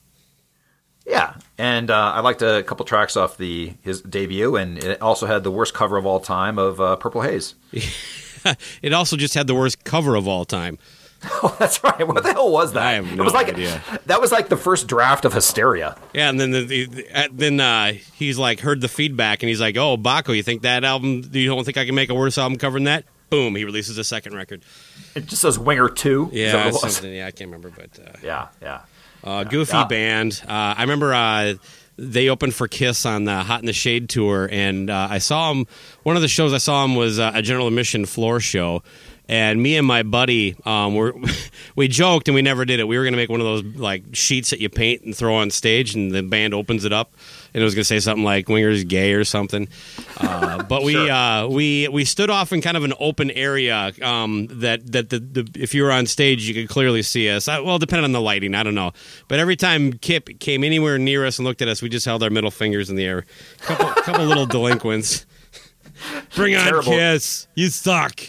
[1.06, 5.26] Yeah, and uh, I liked a couple tracks off the his debut, and it also
[5.26, 7.54] had the worst cover of all time of uh, Purple Haze.
[8.82, 10.78] it also just had the worst cover of all time.
[11.42, 12.06] Oh, that's right.
[12.06, 12.82] What the hell was that?
[12.82, 13.82] I have it was like idea.
[14.06, 15.96] that was like the first draft of Hysteria.
[16.12, 19.60] Yeah, and then the, the, uh, then uh, he's like heard the feedback, and he's
[19.60, 21.20] like, "Oh, Baco, you think that album?
[21.22, 23.98] Do you don't think I can make a worse album covering that?" Boom, he releases
[23.98, 24.62] a second record.
[25.14, 26.30] It just says Winger Two.
[26.32, 26.80] Yeah, what it was?
[26.96, 28.80] something- yeah, I can't remember, but uh, yeah, yeah.
[29.24, 29.84] Uh, goofy Yeah.
[29.86, 30.40] band.
[30.48, 31.54] Uh, I remember uh,
[31.96, 35.52] they opened for Kiss on the Hot in the Shade tour, and uh, I saw
[35.52, 35.66] them.
[36.04, 38.82] One of the shows I saw them was uh, a general admission floor show.
[39.30, 41.14] And me and my buddy, um, were
[41.76, 42.88] we joked and we never did it.
[42.88, 45.34] We were going to make one of those like sheets that you paint and throw
[45.36, 47.12] on stage, and the band opens it up,
[47.52, 49.68] and it was going to say something like "Winger's gay" or something.
[50.16, 51.10] Uh, but we Sure.
[51.10, 55.18] uh, we we stood off in kind of an open area um, that that the,
[55.18, 57.48] the if you were on stage you could clearly see us.
[57.48, 58.92] Uh, well, depending on the lighting, I don't know.
[59.28, 62.22] But every time Kip came anywhere near us and looked at us, we just held
[62.22, 63.26] our middle fingers in the air.
[63.60, 65.26] Couple couple little delinquents.
[66.34, 66.92] Bring on Terrible.
[66.92, 67.46] Kiss.
[67.54, 68.20] You suck.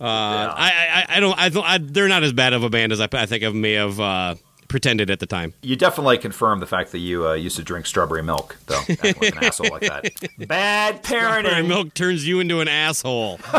[0.00, 2.92] Uh, I, I I don't I don't I, they're not as bad of a band
[2.92, 4.34] as I, I think of may have uh,
[4.68, 5.54] pretended at the time.
[5.62, 8.80] You definitely confirm the fact that you uh, used to drink strawberry milk, though.
[8.88, 10.12] Like an asshole like that.
[10.48, 13.40] Bad Strawberry milk turns you into an asshole.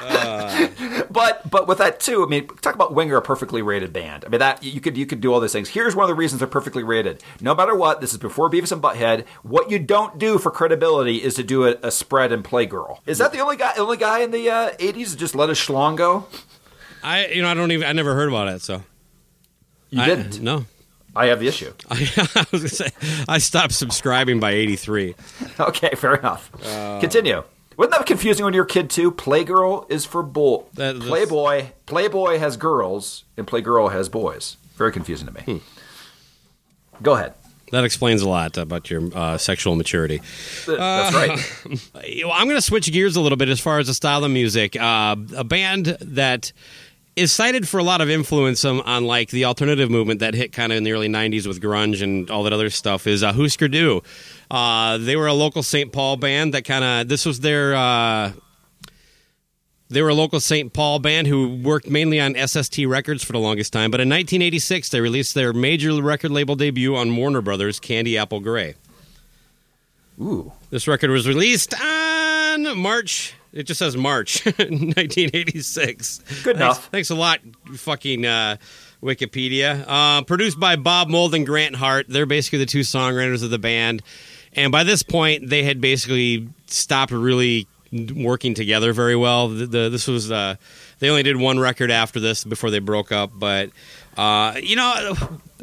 [1.10, 4.24] But but with that too, I mean, talk about Winger, a perfectly rated band.
[4.24, 5.68] I mean that you could you could do all those things.
[5.70, 7.22] Here's one of the reasons they're perfectly rated.
[7.40, 9.26] No matter what, this is before Beavis and Butthead.
[9.42, 13.00] What you don't do for credibility is to do a, a spread and play girl.
[13.06, 15.54] Is that the only guy only guy in the uh, '80s that just let a
[15.54, 16.26] schlong go?
[17.02, 18.82] I you know I don't even I never heard about it so
[19.90, 20.40] You I- didn't.
[20.40, 20.66] no
[21.16, 21.72] I have the issue.
[21.90, 21.94] I,
[22.36, 22.90] I was gonna say
[23.26, 25.14] I stopped subscribing by eighty three.
[25.58, 26.50] Okay, fair enough.
[26.64, 27.42] Uh, Continue.
[27.78, 29.10] Wasn't that be confusing when you were a kid too?
[29.12, 30.68] Playgirl is for bull.
[30.74, 34.56] That- Playboy, Playboy has girls, and Playgirl has boys.
[34.76, 35.40] Very confusing to me.
[35.40, 37.02] Hmm.
[37.02, 37.34] Go ahead.
[37.70, 40.20] That explains a lot about your uh, sexual maturity.
[40.66, 41.18] That's Uh,
[41.94, 42.24] right.
[42.34, 44.74] I'm going to switch gears a little bit as far as the style of music.
[44.74, 46.52] Uh, a band that
[47.18, 50.52] is cited for a lot of influence on, on like the alternative movement that hit
[50.52, 53.32] kind of in the early '90s with grunge and all that other stuff is uh,
[53.32, 54.02] Husker Du.
[54.50, 55.92] Uh, they were a local St.
[55.92, 57.74] Paul band that kind of this was their.
[57.74, 58.32] Uh,
[59.90, 60.72] they were a local St.
[60.72, 63.90] Paul band who worked mainly on SST Records for the longest time.
[63.90, 68.40] But in 1986, they released their major record label debut on Warner Brothers, Candy Apple
[68.40, 68.74] Grey.
[70.20, 70.52] Ooh.
[70.70, 73.34] This record was released on March.
[73.52, 76.18] It just says March 1986.
[76.18, 76.86] Good Thanks- enough.
[76.90, 77.40] Thanks a lot,
[77.74, 78.56] fucking uh,
[79.02, 79.84] Wikipedia.
[79.86, 82.06] Uh, produced by Bob Mould and Grant Hart.
[82.08, 84.02] They're basically the two songwriters of the band.
[84.54, 87.66] And by this point, they had basically stopped really
[88.14, 89.48] working together very well.
[89.48, 90.56] The, the, this was uh,
[90.98, 93.30] they only did one record after this before they broke up.
[93.34, 93.70] But
[94.16, 95.14] uh, you know,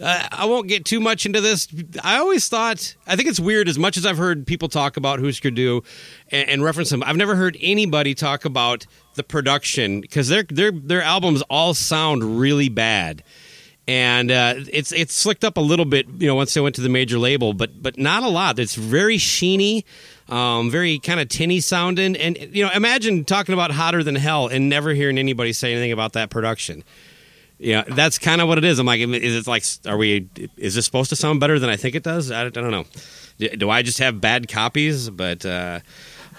[0.02, 1.68] uh, I won't get too much into this.
[2.04, 3.70] I always thought I think it's weird.
[3.70, 5.84] As much as I've heard people talk about Husker Du
[6.32, 8.86] and, and reference them, I've never heard anybody talk about
[9.16, 13.24] the production because their their their albums all sound really bad
[13.88, 16.82] and uh, it's it's slicked up a little bit, you know, once they went to
[16.82, 18.58] the major label, but but not a lot.
[18.58, 19.84] It's very sheeny,
[20.28, 24.48] um, very kind of tinny sounding, and you know, imagine talking about hotter than hell
[24.48, 26.84] and never hearing anybody say anything about that production.
[27.58, 28.80] Yeah, that's kind of what it is.
[28.80, 30.28] I'm like, is it like, are we?
[30.58, 32.32] Is this supposed to sound better than I think it does?
[32.32, 32.86] I, I don't know.
[33.38, 35.10] Do- I just have bad copies?
[35.10, 35.80] But uh,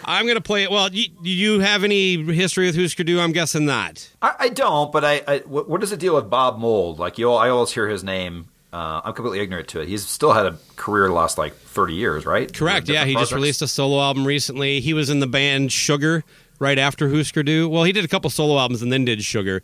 [0.04, 0.70] I'm gonna play it.
[0.70, 3.20] Well, you, you have any history with Husker Du?
[3.20, 4.08] I'm guessing not.
[4.20, 6.98] I, I don't, but I, I what, does it deal with Bob Mould?
[6.98, 8.48] Like you, all, I always hear his name.
[8.72, 9.88] Uh, I'm completely ignorant to it.
[9.88, 12.52] He's still had a career last like 30 years, right?
[12.52, 12.90] Correct.
[12.90, 14.80] Yeah, he just released a solo album recently.
[14.80, 16.24] He was in the band Sugar
[16.58, 17.70] right after Husker Du.
[17.70, 19.62] Well, he did a couple solo albums and then did Sugar.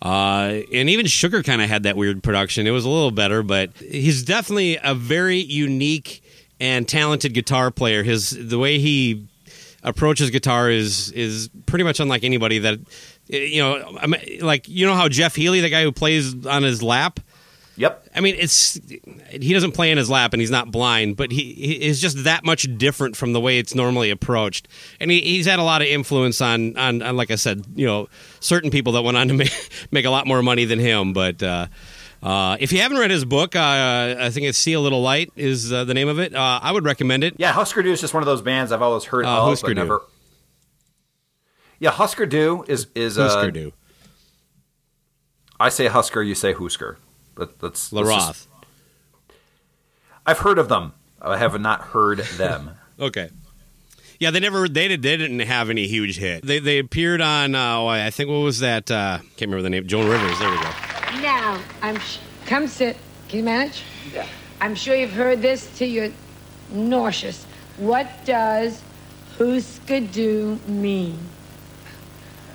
[0.00, 2.66] Uh, and even Sugar kind of had that weird production.
[2.66, 6.22] It was a little better, but he's definitely a very unique
[6.60, 8.02] and talented guitar player.
[8.02, 9.26] His the way he
[9.82, 12.78] approaches guitar is is pretty much unlike anybody that
[13.26, 13.98] you know.
[14.40, 17.20] Like you know how Jeff Healey, the guy who plays on his lap.
[17.78, 18.08] Yep.
[18.14, 18.74] I mean, it's
[19.30, 22.24] he doesn't play in his lap and he's not blind, but he, he is just
[22.24, 24.66] that much different from the way it's normally approached.
[24.98, 27.86] And he, he's had a lot of influence on, on, on, like I said, you
[27.86, 28.08] know,
[28.40, 31.12] certain people that went on to make, make a lot more money than him.
[31.12, 31.68] But uh,
[32.20, 35.30] uh, if you haven't read his book, uh, I think it's "See a Little Light"
[35.36, 36.34] is uh, the name of it.
[36.34, 37.34] Uh, I would recommend it.
[37.38, 39.68] Yeah, Husker Du is just one of those bands I've always heard Uh, of, Husker
[39.68, 39.80] but Du.
[39.80, 40.02] never.
[41.78, 43.72] Yeah, Husker Du is is uh, Husker Du.
[45.60, 46.98] I say Husker, you say Husker.
[47.38, 48.26] That, that's that's LaRoth.
[48.26, 48.48] just-
[50.26, 50.92] I've heard of them.
[51.22, 52.70] I have not heard them.
[53.00, 53.30] Okay.
[54.18, 56.44] Yeah, they never they did they didn't have any huge hit.
[56.44, 58.90] They they appeared on uh, oh, I think what was that?
[58.90, 59.86] Uh, can't remember the name.
[59.86, 60.36] Joan Rivers.
[60.40, 60.70] There we go.
[61.22, 62.96] Now, I'm sh- come sit.
[63.28, 63.84] Can you manage?
[64.12, 64.26] Yeah.
[64.60, 66.10] I'm sure you've heard this till you're
[66.72, 67.44] nauseous.
[67.76, 68.82] What does
[69.38, 71.16] Husker Du mean?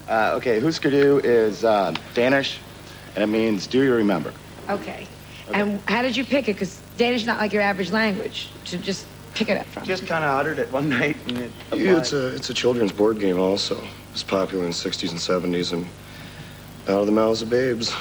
[0.09, 2.59] Uh, okay, Husker Du is uh, Danish,
[3.15, 4.33] and it means do you remember?
[4.69, 5.07] Okay.
[5.53, 6.53] And how did you pick it?
[6.53, 9.83] Because Danish is not like your average language to just pick it up from.
[9.83, 12.91] Just kind of uttered it one night, and it Yeah, it's a it's a children's
[12.91, 13.77] board game also.
[13.77, 15.87] It was popular in the 60s and 70s and
[16.83, 17.93] out of the mouths of babes.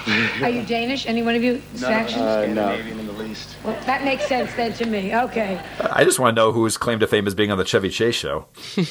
[0.43, 1.07] Are you Danish?
[1.07, 1.55] Any one of you?
[1.75, 2.21] No, Saxon?
[2.21, 3.57] uh, Scandinavian in the least.
[3.65, 5.15] Well, that makes sense then to me.
[5.15, 5.61] Okay.
[5.81, 8.15] I just want to know who's claimed to fame as being on the Chevy Chase
[8.15, 8.47] show.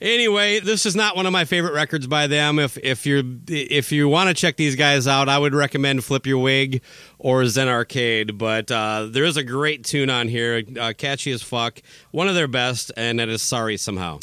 [0.00, 2.58] Anyway, this is not one of my favorite records by them.
[2.58, 6.24] If if you're if you want to check these guys out, I would recommend Flip
[6.26, 6.82] Your Wig
[7.18, 8.38] or Zen Arcade.
[8.38, 11.80] But uh, there is a great tune on here, uh, catchy as fuck,
[12.12, 14.18] one of their best, and it is Sorry Somehow.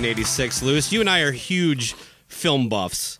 [0.00, 0.92] 1986, Lewis?
[0.92, 1.92] You and I are huge
[2.26, 3.18] film buffs.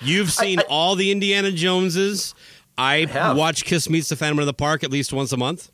[0.00, 2.34] You've seen all the Indiana Joneses.
[2.76, 3.36] I, have.
[3.36, 5.70] watch Kiss Meets the Phantom of the Park at least once a month.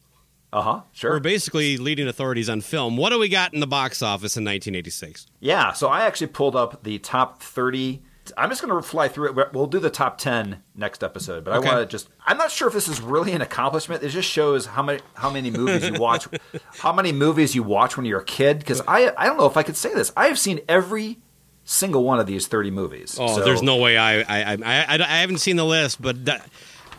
[0.52, 0.80] Uh huh.
[0.92, 1.12] Sure.
[1.12, 2.98] We're basically leading authorities on film.
[2.98, 5.28] What do we got in the box office in 1986?
[5.40, 8.02] Yeah, so I actually pulled up the top 30.
[8.36, 9.52] I'm just going to fly through it.
[9.52, 11.68] We'll do the top 10 next episode, but Okay.
[11.68, 14.02] I want to just I'm not sure if this is really an accomplishment.
[14.02, 16.26] It just shows how many how many movies you watch
[16.78, 19.56] how many movies you watch when you're a kid because I I don't know if
[19.56, 20.12] I could say this.
[20.16, 21.18] I have seen every
[21.64, 23.16] single one of these 30 movies.
[23.20, 26.24] Oh, So- there's no way I I, I I I haven't seen the list, but
[26.26, 26.48] that,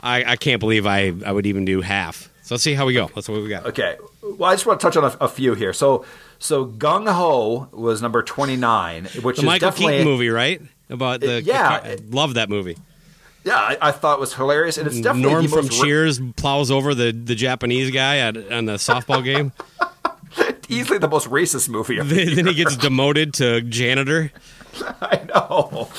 [0.03, 2.29] I I can't believe I I would even do half.
[2.43, 3.09] So let's see how we go.
[3.13, 3.65] Let's see what we got.
[3.65, 3.97] Okay.
[4.23, 5.73] Well, I just want to touch on a, a few here.
[5.73, 6.05] So
[6.39, 10.61] so Gung Ho was number 29, which The is Michael definitely Keaton movie, right?
[10.89, 11.81] About the Yeah.
[11.83, 12.77] I love that movie.
[13.43, 16.69] Yeah, I, I thought it was hilarious and it's definitely Norm the from Cheers plows
[16.69, 19.53] over the, the Japanese guy at, on the softball game.
[20.69, 22.13] easily the most racist movie ever.
[22.13, 24.31] then, then he gets demoted to janitor.
[25.01, 25.89] I know.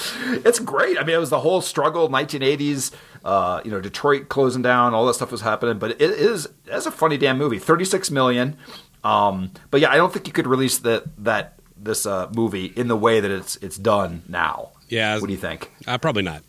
[0.44, 0.98] It's great.
[0.98, 2.92] I mean, it was the whole struggle, 1980s,
[3.24, 5.78] uh, you know, Detroit closing down, all that stuff was happening.
[5.78, 7.58] But it is, that's a funny damn movie.
[7.58, 8.56] 36 million.
[9.02, 12.88] Um, but yeah, I don't think you could release that, that, this uh, movie in
[12.88, 14.70] the way that it's it's done now.
[14.88, 15.18] Yeah.
[15.18, 15.70] What do you think?
[15.86, 16.42] Uh, probably not.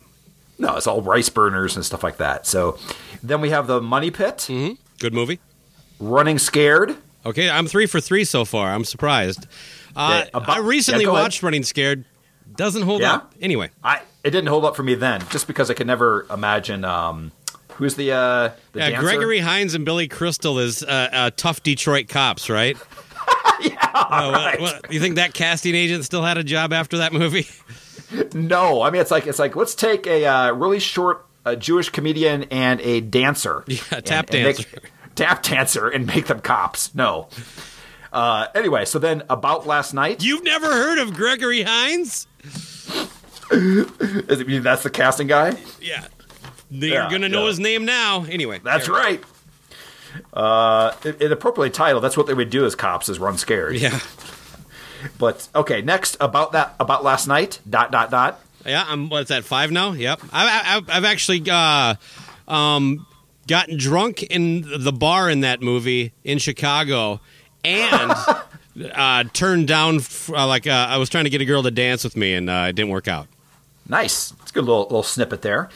[0.58, 2.46] No, it's all rice burners and stuff like that.
[2.46, 2.78] So
[3.22, 4.36] then we have the Money Pit.
[4.48, 4.74] Mm-hmm.
[4.98, 5.40] Good movie.
[5.98, 6.96] Running Scared.
[7.24, 8.70] Okay, I'm three for three so far.
[8.70, 9.46] I'm surprised.
[9.96, 11.24] Uh, about- I recently yeah, go ahead.
[11.24, 12.04] watched Running Scared.
[12.56, 13.14] Doesn't hold Yeah?
[13.14, 13.34] up.
[13.40, 16.84] Anyway, I it didn't hold up for me then, just because I could never imagine
[16.84, 17.32] um,
[17.74, 19.02] who's the uh, the yeah, dancer?
[19.02, 22.76] Gregory Hines and Billy Crystal is uh, uh, tough Detroit cops, right?
[23.60, 24.80] yeah, right.
[24.90, 27.46] you think that casting agent still had a job after that movie?
[28.34, 31.88] No, I mean it's like it's like let's take a uh, really short uh, Jewish
[31.90, 34.80] comedian and a dancer, yeah, tap and, and make- dancer.
[35.14, 36.94] tap dancer, and make them cops.
[36.94, 37.28] No.
[38.12, 42.26] Uh, anyway, so then about last night, You've never heard of Gregory Hines?
[43.52, 45.56] is it, that's the casting guy.
[45.80, 46.06] Yeah,
[46.70, 47.48] you're Yeah, gonna know yeah.
[47.48, 48.24] his name now.
[48.24, 49.22] Anyway, That's right.
[50.34, 52.02] Uh, it, it appropriately titled.
[52.02, 53.76] That's what they would do as cops: is run scared.
[53.76, 54.00] Yeah,
[55.18, 57.60] But okay, next about that about last night.
[57.68, 58.40] Dot dot dot.
[58.64, 58.84] yeah.
[58.86, 59.92] I'm what's that five now?
[59.92, 60.20] Yep.
[60.32, 61.94] I, I, I've actually uh,
[62.48, 63.06] um,
[63.46, 67.20] got drunk in the bar in that movie in Chicago,
[67.64, 68.12] and
[68.94, 72.04] uh, turned down uh, like uh, I was trying to get a girl to dance
[72.04, 73.26] with me, and uh, it didn't work out.
[73.88, 74.32] Nice.
[74.42, 75.68] It's a good little little snippet there.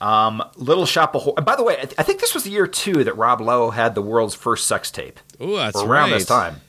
[0.00, 1.44] Um, Little Shop of Horrors.
[1.44, 3.70] By the way, I, th- I think this was the year too that Rob Lowe
[3.70, 5.20] had the world's first sex tape.
[5.40, 6.18] Ooh, that's around right.
[6.18, 6.60] this time.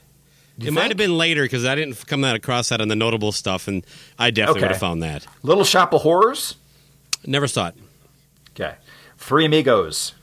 [0.65, 3.31] It might have been later because I didn't come that across that on the notable
[3.31, 3.85] stuff, and
[4.19, 4.67] I definitely Okay.
[4.67, 5.25] would have found that.
[5.41, 6.55] Little Shop of Horrors.
[7.25, 7.75] Never saw it.
[8.51, 8.75] Okay.
[9.17, 10.13] Three Amigos.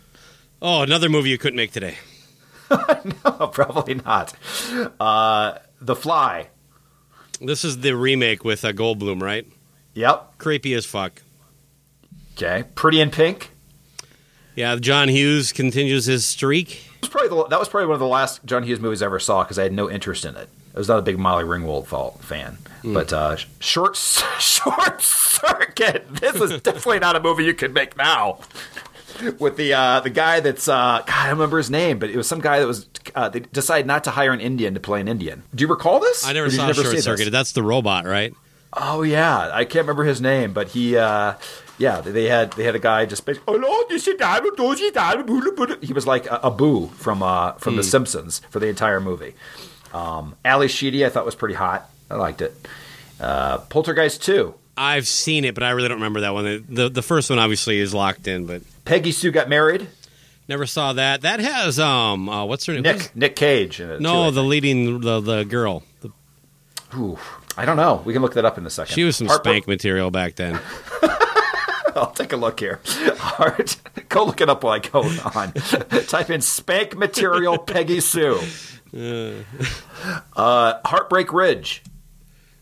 [0.62, 1.97] Oh, another movie you couldn't make today.
[2.70, 4.34] no, probably not.
[5.01, 6.49] Uh, the Fly.
[7.41, 9.47] This is the remake with uh, Goldblum, right?
[9.95, 10.38] Yep.
[10.38, 11.22] Creepy as fuck.
[12.36, 12.64] Okay.
[12.74, 13.51] Pretty in Pink.
[14.55, 16.89] Yeah, John Hughes continues his streak.
[17.03, 19.07] It was probably the, that was probably one of the last John Hughes movies I
[19.07, 20.49] ever saw because I had no interest in it.
[20.75, 22.59] I was not a big Molly Ringwald fa- fan.
[22.83, 22.95] Hmm.
[22.95, 23.97] But uh, short
[24.39, 26.07] short circuit.
[26.17, 28.39] This is definitely not a movie you could make now.
[29.39, 32.17] With the uh, the guy that's uh, God, I don't remember his name, but it
[32.17, 35.01] was some guy that was uh, they decided not to hire an Indian to play
[35.01, 35.43] an Indian.
[35.55, 36.25] Do you recall this?
[36.27, 37.05] I never Or did saw never see Short this?
[37.05, 37.31] Circuit.
[37.31, 38.33] That's the robot, right?
[38.73, 41.35] Oh yeah, I can't remember his name, but he, uh,
[41.81, 44.93] yeah, they had they had a guy just basically, "Hello, this is Dad, this is
[44.93, 47.89] Dad, blah, blah, blah." he was like a, a boo from uh, from The Hmm.
[47.89, 49.35] Simpsons for the entire movie.
[49.93, 51.91] Um, Ally Sheedy, I thought was pretty hot.
[52.09, 52.55] I liked it.
[53.18, 54.55] Uh, Poltergeist two.
[54.76, 56.64] I've seen it, but I really don't remember that one.
[56.68, 59.89] The, the first one obviously is locked in, but Peggy Sue got married.
[60.49, 61.20] never saw that.
[61.22, 62.83] That has um, uh, what's her name?
[62.83, 63.81] Nick Who's- Nick Cage.
[63.81, 65.83] In it No, too, the leading the the girl.
[66.01, 66.11] The,
[66.93, 67.18] I, Ooh,
[67.59, 68.01] I don't know.
[68.05, 68.95] We can look that up in a second.
[68.95, 70.59] she was some Heartbreak- spank material back then.
[71.97, 72.80] I'll take a look here.
[73.38, 73.76] Art,
[74.09, 75.03] go look it up while I go
[75.34, 75.53] on.
[76.07, 78.41] Type in spank material Peggy Sue.
[78.95, 81.82] Uh, Heartbreak Ridge.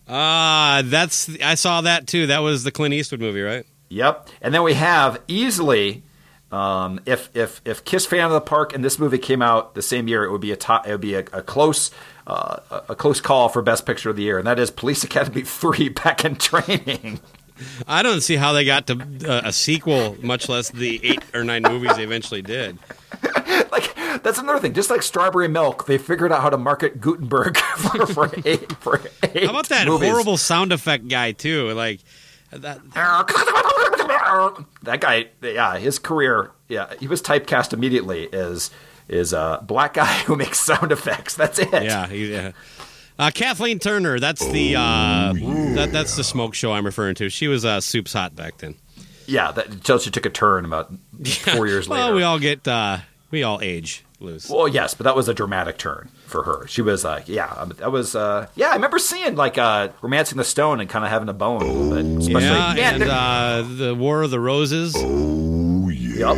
[0.09, 2.29] Ah, that's I saw that too.
[2.29, 3.67] That was the Clint Eastwood movie, right?
[3.91, 4.29] Yep.
[4.41, 6.03] And then we have easily,
[6.51, 9.83] um, if if if Kiss Fan of the Park and this movie came out the
[9.83, 11.91] same year, it would be a top, it would be a, a close
[12.27, 15.05] uh, a a close call for Best Picture of the Year, and that is Police
[15.05, 17.21] Academy Three: Back in Training.
[17.87, 18.95] I don't see how they got to
[19.27, 22.79] uh, a sequel, much less the eight or nine movies they eventually did.
[23.71, 24.73] Like that's another thing.
[24.73, 29.01] Just like Strawberry Milk, they figured out how to market Guttenberg for, for eight for
[29.23, 29.45] eight.
[29.45, 30.09] How about that movies.
[30.09, 31.73] horrible sound effect guy too?
[31.73, 32.01] Like
[32.51, 32.81] that.
[34.83, 38.71] that guy, yeah, his career, yeah, he was typecast immediately as
[39.09, 41.35] is a black guy who makes sound effects.
[41.35, 41.73] That's it.
[41.73, 42.53] Yeah, he, yeah.
[43.19, 44.21] Uh, Kathleen Turner.
[44.21, 47.29] That's the uh, that, that's the smoke show I'm referring to.
[47.29, 48.77] She was uh, Soup's hot back then.
[49.27, 50.93] Yeah, that until she took a turn about
[51.55, 52.05] four years later.
[52.05, 52.99] Well, we all get uh,
[53.31, 54.49] we all age loose.
[54.49, 56.67] Well, yes, but that was a dramatic turn for her.
[56.67, 58.71] She was like, yeah, um, that was, uh, yeah.
[58.71, 61.65] I remember seeing like uh, romancing the stone and kind of having a bone a
[61.67, 62.49] little bit, especially.
[62.49, 64.95] yeah, Man, and uh, the War of the Roses.
[64.97, 66.37] Oh Yep.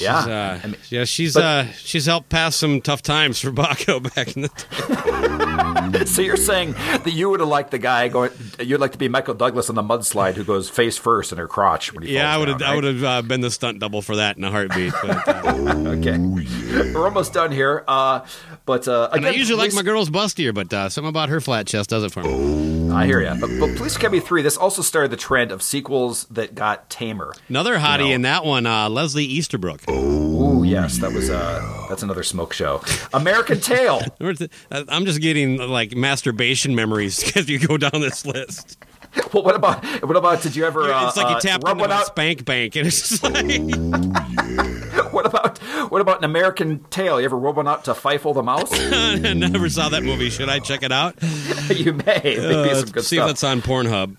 [0.00, 0.60] She's, Yeah.
[0.64, 4.42] uh, yeah, she's but- uh, she's helped pass some tough times for Baco back in
[4.42, 5.90] the.
[5.98, 6.04] day.
[6.06, 8.30] so you're saying that you would have liked the guy going?
[8.58, 11.46] You'd like to be Michael Douglas on the mudslide who goes face first in her
[11.46, 13.78] crotch when he Yeah, I would have down, I would have uh, been the stunt
[13.78, 14.94] double for that in a heartbeat.
[15.02, 17.84] But, uh, okay, we're almost done here.
[17.86, 18.20] Uh,
[18.64, 21.40] but uh, and I again, usually like my girls bustier, but uh, something about her
[21.40, 22.79] flat chest does it for me.
[22.92, 23.34] I hear you.
[23.40, 27.32] But, but Police Academy 3, this also started the trend of sequels that got tamer.
[27.48, 28.14] Another hottie You know.
[28.16, 29.88] in that one, uh, Leslie Easterbrook.
[29.90, 32.82] Ooh, yes, that was uh, that's another smoke show.
[33.12, 34.00] American Tail.
[34.70, 38.78] I'm just getting like masturbation memories as you go down this list.
[39.32, 40.40] well, what about what about?
[40.42, 40.82] Did you ever?
[40.82, 42.06] Uh, it's like you uh, tapped rub into one out?
[42.06, 43.34] spank bank, and it's just like
[45.20, 45.58] What about
[45.90, 47.20] what about an American Tail?
[47.20, 48.70] You ever one out to Fievel the mouse?
[48.72, 50.30] I never saw that movie.
[50.30, 51.20] Should I check it out?
[51.74, 52.38] you may.
[52.38, 53.28] Uh, some good see stuff.
[53.28, 54.16] if it's on Pornhub.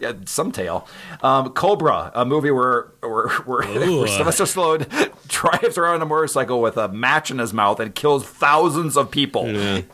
[0.00, 0.86] yeah, some tale.
[1.22, 4.08] Um, Cobra, a movie where where, where, Ooh, where.
[4.08, 8.96] Sylvester Stallone drives around a motorcycle with a match in his mouth and kills thousands
[8.96, 9.44] of people.
[9.44, 9.84] Y-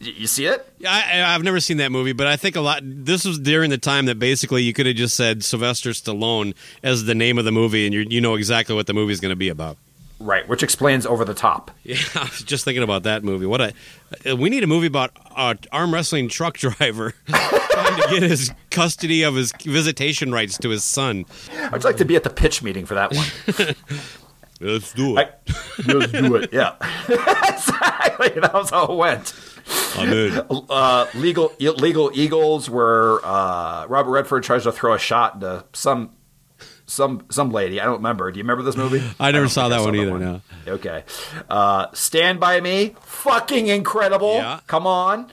[0.00, 0.66] You see it?
[0.86, 2.80] I, I- I've never seen that movie, but I think a lot.
[2.84, 7.04] This was during the time that basically you could have just said Sylvester Stallone as
[7.04, 9.36] the name of the movie, and you you know exactly what the movie's going to
[9.36, 9.76] be about.
[10.22, 11.70] Right, which explains over the top.
[11.82, 13.46] Yeah, I was just thinking about that movie.
[13.46, 13.72] What a
[14.30, 18.52] uh, we need a movie about an arm wrestling truck driver trying to get his
[18.70, 21.24] custody of his visitation rights to his son.
[21.72, 23.74] I'd like to be at the pitch meeting for that one.
[24.62, 25.40] Let's do it.
[25.86, 26.52] Let's do it.
[26.52, 26.74] Yeah,
[27.48, 28.28] exactly.
[28.40, 29.32] That was how it went.
[29.70, 36.16] Uh, legal legal eagles where uh, Robert Redford tries to throw a shot into some
[36.86, 37.80] some some lady.
[37.80, 38.30] I don't remember.
[38.30, 39.02] Do you remember this movie?
[39.18, 40.18] I never don't saw I that one either.
[40.18, 40.40] No.
[40.66, 41.04] Okay.
[41.48, 44.34] Uh, Stand by Me, fucking incredible.
[44.34, 44.60] Yeah.
[44.66, 45.30] Come on.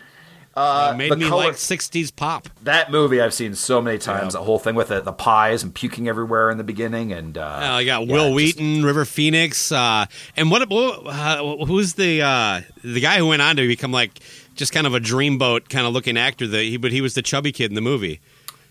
[0.57, 2.49] Uh, made the me color- like '60s pop.
[2.63, 4.33] That movie I've seen so many times.
[4.33, 7.41] The whole thing with it, the pies and puking everywhere in the beginning, and uh,
[7.41, 10.05] Uh, I got Wil Wheaton, River Phoenix, uh,
[10.35, 10.63] and what?
[10.71, 14.19] Uh, who's the uh, the guy who went on to become like
[14.55, 16.47] just kind of a dreamboat kind of looking actor?
[16.47, 18.19] That he, but he was the chubby kid in the movie.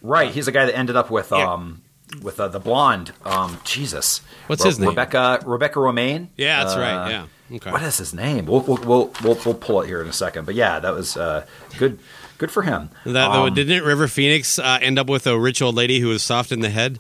[0.03, 0.33] right.
[0.33, 1.83] He's the guy that ended up with um
[2.23, 3.13] with uh, the blonde.
[3.25, 4.91] Um, Jesus, What's his name?
[4.91, 6.29] Rebecca Rebecca Romijn.
[6.37, 7.11] Yeah, that's Uh, right.
[7.11, 7.27] Yeah.
[7.57, 7.71] Okay.
[7.71, 8.47] What is his name?
[8.47, 10.45] We'll we'll, we'll we'll we'll pull it here in a second.
[10.47, 11.47] But yeah, that was uh,
[11.79, 11.99] good.
[12.39, 12.91] Good for him.
[13.07, 16.23] That, Um, didn't River Phoenix uh, end up with a rich old lady who was
[16.23, 16.99] soft in the head?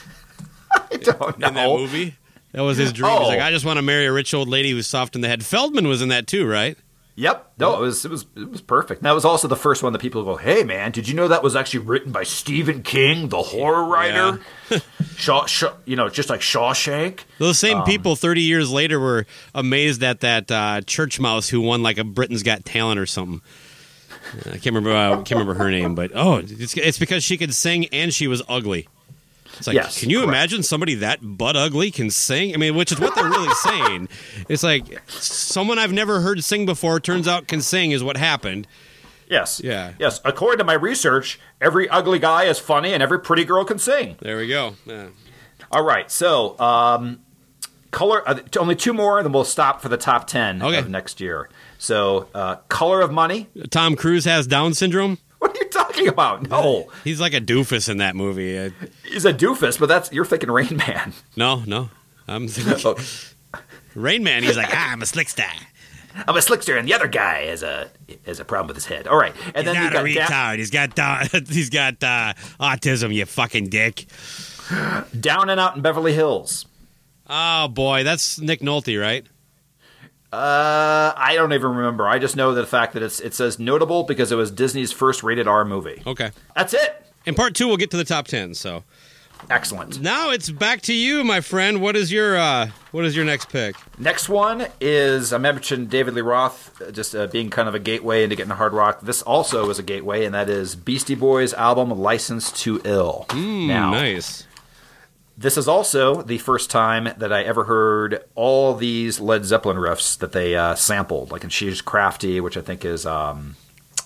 [0.92, 1.48] I don't know.
[1.48, 2.14] In that movie,
[2.52, 3.10] that was his dream.
[3.10, 3.26] He's Oh.
[3.28, 5.44] like, I just want to marry a rich old lady who's soft in the head.
[5.44, 6.78] Feldman was in that too, right?
[7.14, 7.52] Yep.
[7.58, 9.00] No, it was it was it was perfect.
[9.00, 11.28] And that was also the first one that people go, "Hey, man, did you know
[11.28, 14.40] that was actually written by Stephen King, the horror writer?"
[15.16, 17.20] Shaw, Shaw, you know, just like Shawshank.
[17.38, 21.60] Those same Um, people, thirty years later, were amazed at that uh, church mouse who
[21.60, 23.42] won like a Britain's Got Talent or something.
[24.46, 24.92] I can't remember.
[24.92, 28.26] Uh, can't remember her name, but oh, it's, it's because she could sing and she
[28.26, 28.88] was ugly.
[29.58, 30.28] It's like, Yes, can you correct.
[30.28, 32.54] imagine somebody that butt ugly can sing?
[32.54, 34.08] I mean, which is what they're really saying.
[34.48, 38.66] It's like someone I've never heard sing before turns out can sing is what happened.
[39.28, 39.60] Yes.
[39.64, 39.92] Yeah.
[39.98, 40.20] Yes.
[40.24, 44.16] According to my research, every ugly guy is funny and every pretty girl can sing.
[44.20, 44.74] There we go.
[44.84, 45.08] Yeah.
[45.70, 46.10] All right.
[46.10, 47.20] So, um,
[47.90, 48.28] color.
[48.28, 51.48] Uh, only two more, and then we'll stop for the top ten of next year.
[51.78, 53.48] So, uh, color of money.
[53.70, 55.18] Tom Cruise has Down syndrome.
[55.42, 56.48] What are you talking about?
[56.48, 58.56] No, he's like a doofus in that movie.
[58.56, 58.70] Uh,
[59.04, 61.12] he's a doofus, but that's you're thinking Rain Man.
[61.36, 61.90] no, no,
[62.28, 63.04] I'm thinking
[63.96, 64.44] Rain Man.
[64.44, 65.44] He's like, ah, I'm a slickster.
[66.14, 67.90] I'm a slickster, and the other guy has a
[68.24, 69.08] has a problem with his head.
[69.08, 70.58] All right, and he's then not a got retard.
[70.58, 73.12] he's got down, he's got uh, autism.
[73.12, 74.06] You fucking dick.
[75.18, 76.66] Down and Out in Beverly Hills.
[77.28, 79.26] Oh boy, that's Nick Nolte, right?
[80.32, 82.08] Uh, I don't even remember.
[82.08, 85.22] I just know the fact that it's it says notable because it was Disney's first
[85.22, 86.02] rated R movie.
[86.06, 87.04] Okay, that's it.
[87.26, 88.54] In part two, we'll get to the top ten.
[88.54, 88.82] So
[89.50, 90.00] excellent.
[90.00, 91.82] Now it's back to you, my friend.
[91.82, 93.76] What is your uh, what is your next pick?
[93.98, 97.78] Next one is I mentioned David Lee Roth uh, just uh, being kind of a
[97.78, 99.02] gateway into getting a hard rock.
[99.02, 103.66] This also is a gateway, and that is Beastie Boys' album "License to Ill." Mm,
[103.66, 104.46] now, nice.
[105.42, 110.16] This is also the first time that I ever heard all these Led Zeppelin riffs
[110.18, 113.56] that they uh, sampled, like in She's Crafty, which I think is um,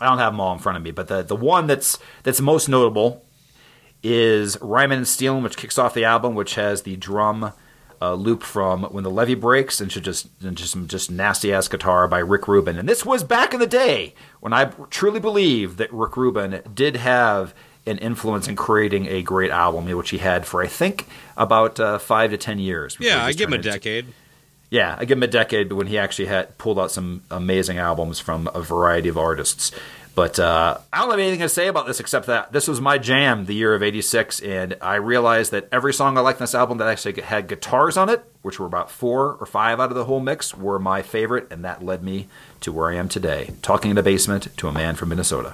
[0.01, 2.41] I don't have them all in front of me, but the the one that's that's
[2.41, 3.23] most notable
[4.03, 7.53] is Rhymin and Stealin, which kicks off the album, which has the drum
[8.01, 11.69] uh, loop from "When the Levee Breaks" and just and just some just nasty ass
[11.69, 12.79] guitar by Rick Rubin.
[12.79, 16.97] And this was back in the day when I truly believe that Rick Rubin did
[16.97, 17.55] have
[17.87, 21.07] an influence in creating a great album, which he had for I think
[21.37, 22.97] about uh, five to ten years.
[22.99, 24.07] Yeah, I give him a decade.
[24.71, 28.19] yeah, I give him a decade, when he actually had pulled out some amazing albums
[28.19, 29.71] from a variety of artists.
[30.17, 32.97] But uh, I don't have anything to say about this except that this was my
[32.97, 36.55] jam the year of '86, and I realized that every song I liked in this
[36.55, 39.95] album that actually had guitars on it, which were about four or five out of
[39.95, 42.29] the whole mix, were my favorite, and that led me
[42.63, 45.53] to where I am today, talking in the basement to a man from Minnesota.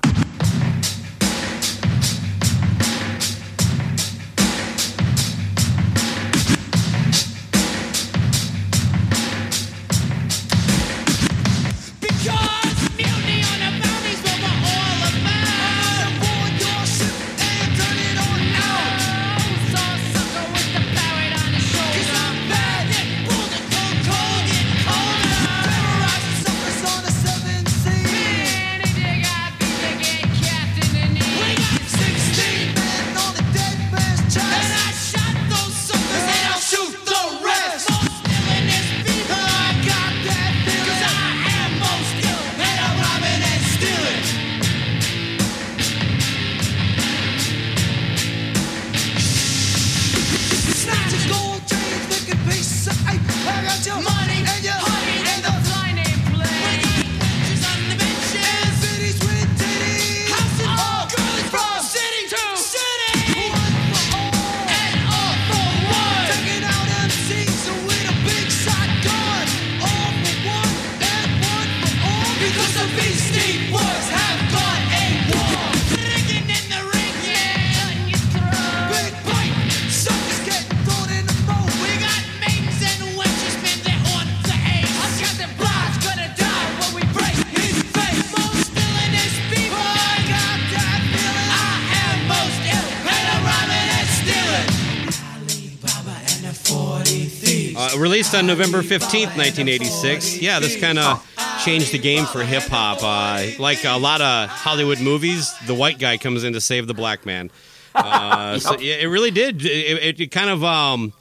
[98.42, 100.42] On November 15th, 1986.
[100.42, 101.24] Yeah, this kind of
[101.64, 102.98] changed the game for hip hop.
[103.00, 106.94] Uh, like a lot of Hollywood movies, the white guy comes in to save the
[106.94, 107.52] black man.
[107.94, 109.64] Uh, So yeah, it really did.
[109.64, 109.68] It,
[110.02, 111.12] it, it kind of um,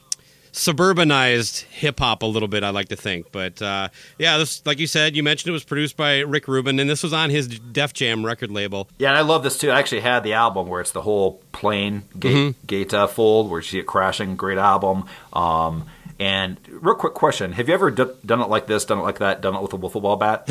[0.52, 2.64] suburbanized hip hop a little bit.
[2.64, 5.64] I like to think, but uh, yeah, this like you said, you mentioned it was
[5.64, 8.88] produced by Rick Rubin, and this was on his Def Jam record label.
[8.98, 9.70] Yeah, and I love this too.
[9.70, 12.54] I actually had the album where it's the whole plane gate Mhm.
[12.66, 14.34] gate uh, fold where you see it crashing.
[14.34, 15.04] Great album.
[15.32, 15.86] Um,
[16.22, 19.18] and real quick question: Have you ever d- done it like this, done it like
[19.18, 20.48] that, done it with a wiffle ball bat?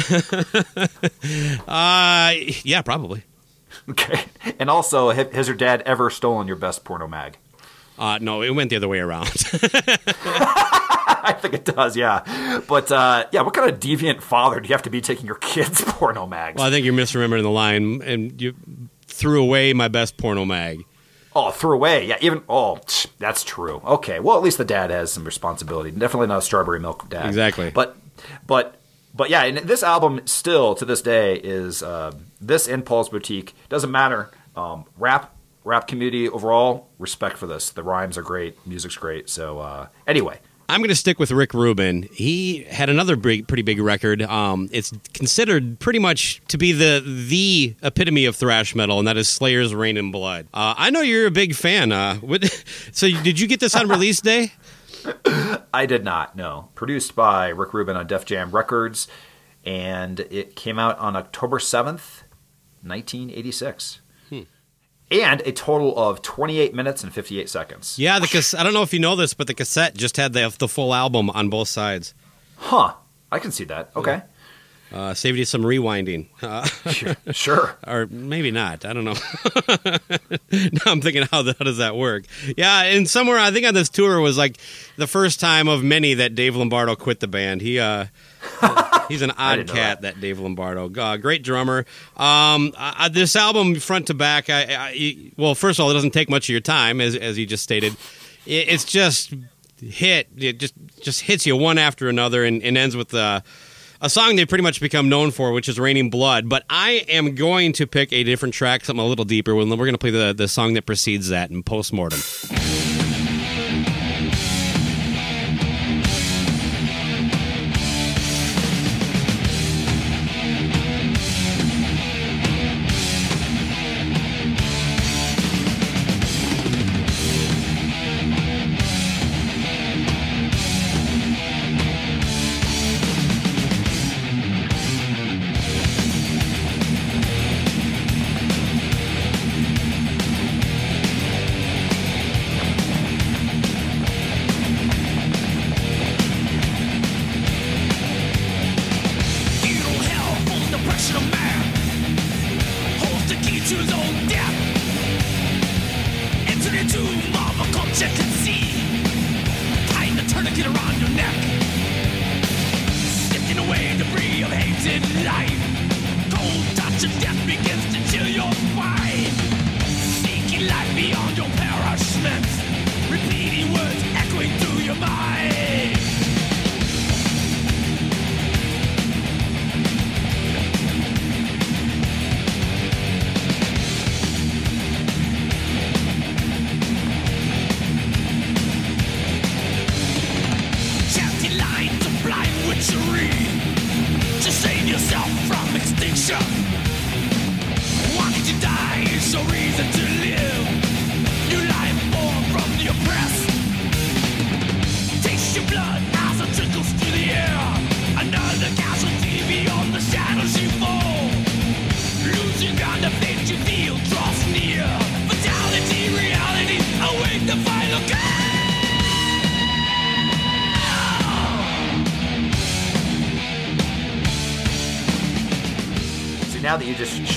[1.68, 3.24] Uh, yeah, probably.
[3.90, 4.26] okay.
[4.60, 7.38] And also, have, has your dad ever stolen your best porno mag?
[7.98, 9.28] Uh, no, it went the other way around.
[11.24, 11.96] I think it does.
[11.96, 12.62] Yeah.
[12.68, 15.36] But uh, yeah, what kind of deviant father do you have to be taking your
[15.36, 16.58] kids porno mags?
[16.58, 18.56] well, I think you're misremembering the line, and you
[19.06, 20.84] threw away my best porno mag.
[21.36, 22.06] Oh, threw away.
[22.06, 22.80] Yeah, even oh,
[23.18, 23.82] that's true.
[23.86, 25.92] Okay, well, at least the dad has some responsibility.
[25.92, 27.28] Definitely not a strawberry milk dad.
[27.28, 27.72] Exactly.
[27.72, 27.98] But,
[28.46, 28.76] but,
[29.14, 33.92] but yeah, and this album still to this day is uh, this Paul's Boutique doesn't
[33.92, 34.32] matter.
[34.56, 37.70] Um, rap, rap community overall, respect for this.
[37.70, 39.30] The rhymes are great, music's great.
[39.30, 40.40] So uh, anyway,
[40.72, 42.04] I'm going to stick with Rick Rubin.
[42.14, 44.22] He had another big, pretty big record.
[44.22, 49.18] Um, it's considered pretty much to be the the epitome of thrash metal, and that
[49.18, 51.92] is Slayer's "Reign in Blood." Uh, I know you're a big fan.
[51.92, 52.46] Uh, what,
[52.94, 54.54] so, did you get this on release day?
[55.74, 56.38] I did not.
[56.38, 59.10] No, produced by Rick Rubin on Def Jam Records,
[59.66, 62.24] and it came out on October seventh,
[62.82, 64.00] nineteen eighty six.
[65.12, 68.00] And a total of 28 minutes and 58 seconds.
[68.00, 70.32] Yeah, the cas- I don't know if you know this, but the cassette just had
[70.34, 72.14] the the full album on both sides.
[72.58, 72.94] Huh.
[73.32, 73.92] I can see that.
[73.96, 74.22] Okay.
[74.94, 76.28] Uh, saved you some rewinding.
[76.42, 77.78] Uh, Sure- sure.
[77.88, 78.84] or maybe not.
[78.86, 79.14] I don't know.
[80.52, 82.26] now I'm thinking, how, the, how does that work?
[82.58, 84.58] Yeah, and somewhere I think on this tour was like
[84.98, 87.62] the first time of many that Dave Lombardo quit the band.
[87.62, 88.06] He uh,
[89.08, 90.20] he's an odd cat, that.
[90.22, 90.92] Dave Lombardo.
[90.94, 91.80] Uh, great drummer.
[92.18, 96.12] Um, I, I- this album, front to back, I, well, first of all, it doesn't
[96.12, 97.94] take much of your time, as as you just stated.
[98.46, 99.34] It, it's just
[99.82, 100.28] hit.
[100.38, 103.42] It just just hits you one after another, and, and ends with uh,
[104.02, 107.36] a song they've pretty much become known for, which is "Raining Blood." But I am
[107.36, 109.52] going to pick a different track, something a little deeper.
[109.60, 112.20] And then we're going to play the the song that precedes that in postmortem.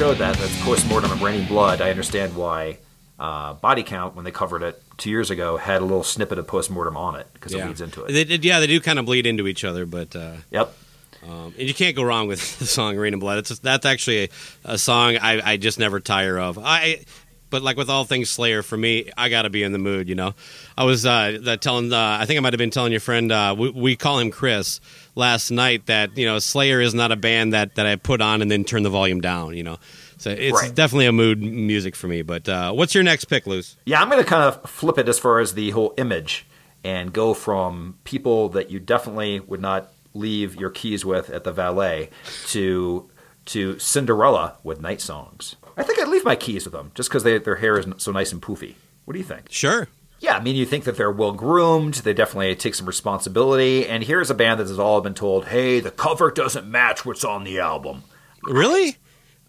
[0.04, 2.76] Showed that, that's postmortem of raining blood, I understand why
[3.18, 6.46] uh, Body Count, when they covered it two years ago, had a little snippet of
[6.46, 8.12] post mortem on it because it leads into it.
[8.12, 10.76] They, yeah, they do kind of bleed into each other, but uh, Yep.
[11.26, 14.24] Um, and you can't go wrong with the song "Rain and Blood." It's that's actually
[14.24, 14.28] a,
[14.64, 16.58] a song I, I just never tire of.
[16.58, 17.06] I,
[17.54, 20.08] but like with all things Slayer, for me, I got to be in the mood.
[20.08, 20.34] You know,
[20.76, 21.92] I was uh, that telling.
[21.92, 23.30] Uh, I think I might have been telling your friend.
[23.30, 24.80] Uh, we, we call him Chris
[25.14, 25.86] last night.
[25.86, 28.64] That you know, Slayer is not a band that that I put on and then
[28.64, 29.56] turn the volume down.
[29.56, 29.78] You know,
[30.18, 30.74] so it's Right.
[30.74, 32.22] definitely a mood music for me.
[32.22, 33.76] But uh, what's your next pick, Luce?
[33.86, 36.46] Yeah, I'm going to kind of flip it as far as the whole image
[36.82, 41.52] and go from people that you definitely would not leave your keys with at the
[41.52, 42.10] valet
[42.48, 43.08] to
[43.46, 45.54] to Cinderella with night songs.
[45.76, 48.32] I think I'd leave my keys with them just because their hair is so nice
[48.32, 48.74] and poofy.
[49.04, 49.46] What do you think?
[49.50, 49.88] Sure.
[50.20, 51.94] Yeah, I mean, you think that they're well groomed.
[51.94, 53.86] They definitely take some responsibility.
[53.86, 57.24] And here's a band that has all been told, "Hey, the cover doesn't match what's
[57.24, 58.04] on the album."
[58.44, 58.96] Really?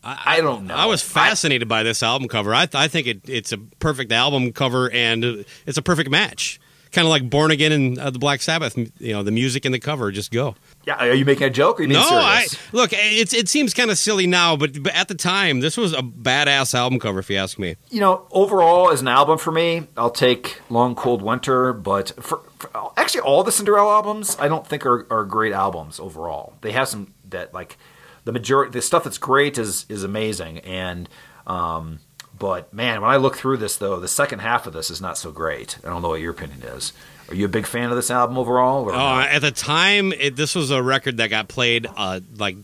[0.08, 0.76] I, don't know.
[0.76, 2.54] I was fascinated by this album cover.
[2.54, 6.60] I, I think it, it's a perfect album cover, and it's a perfect match.
[6.92, 8.78] Kind of like Born Again and uh, the Black Sabbath.
[8.78, 10.56] You know, the music and the cover just go.
[10.86, 11.80] Yeah, are you making a joke?
[11.80, 12.56] Or are you being no, serious?
[12.56, 12.92] I look.
[12.94, 16.02] It's it seems kind of silly now, but, but at the time, this was a
[16.02, 17.76] badass album cover, if you ask me.
[17.90, 21.74] you know, overall as an album for me, I'll take Long Cold Winter.
[21.74, 26.00] But for, for actually, all the Cinderella albums, I don't think are, are great albums
[26.00, 26.54] overall.
[26.62, 27.78] They have some that like
[28.26, 30.60] the majority, the stuff that's great is is amazing.
[30.60, 31.10] And
[31.48, 32.00] um,
[32.38, 35.18] but man, when I look through this though, the second half of this is not
[35.18, 35.78] so great.
[35.84, 36.94] I don't know what your opinion is.
[37.30, 38.86] Are you a big fan of this album overall?
[38.90, 42.56] Or Oh, at the time, it, this was a record that got played uh, like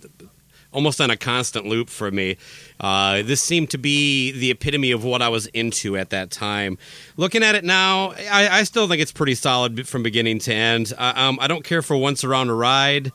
[0.71, 2.37] almost on a constant loop for me.
[2.79, 6.77] Uh, this seemed to be the epitome of what I was into at that time.
[7.17, 10.93] Looking at it now, I, I still think it's pretty solid from beginning to end.
[10.97, 13.11] Uh, um, I don't care for Once Around a Ride.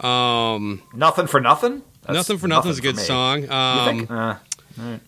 [0.00, 1.82] Um, nothing for nothing.
[2.02, 3.42] That's nothing for nothing's a good song.
[3.42, 4.10] You Um, think?
[4.10, 4.34] Uh,
[4.78, 5.00] right.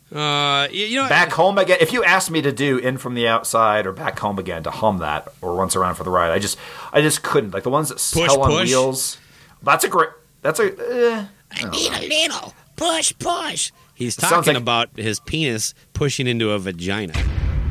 [0.64, 1.78] uh, you know, back home again.
[1.80, 4.70] If you asked me to do "In from the Outside" or "Back Home Again" to
[4.70, 6.58] hum that or "Once Around for the Ride," I just,
[6.92, 7.52] I just couldn't.
[7.52, 8.68] Like the ones that Push, hell on push.
[8.68, 9.18] wheels.
[9.62, 10.10] That's a great.
[10.42, 10.64] That's a.
[10.66, 13.72] Eh, I need a little push, push.
[13.94, 17.12] He's talking like- about his penis pushing into a vagina.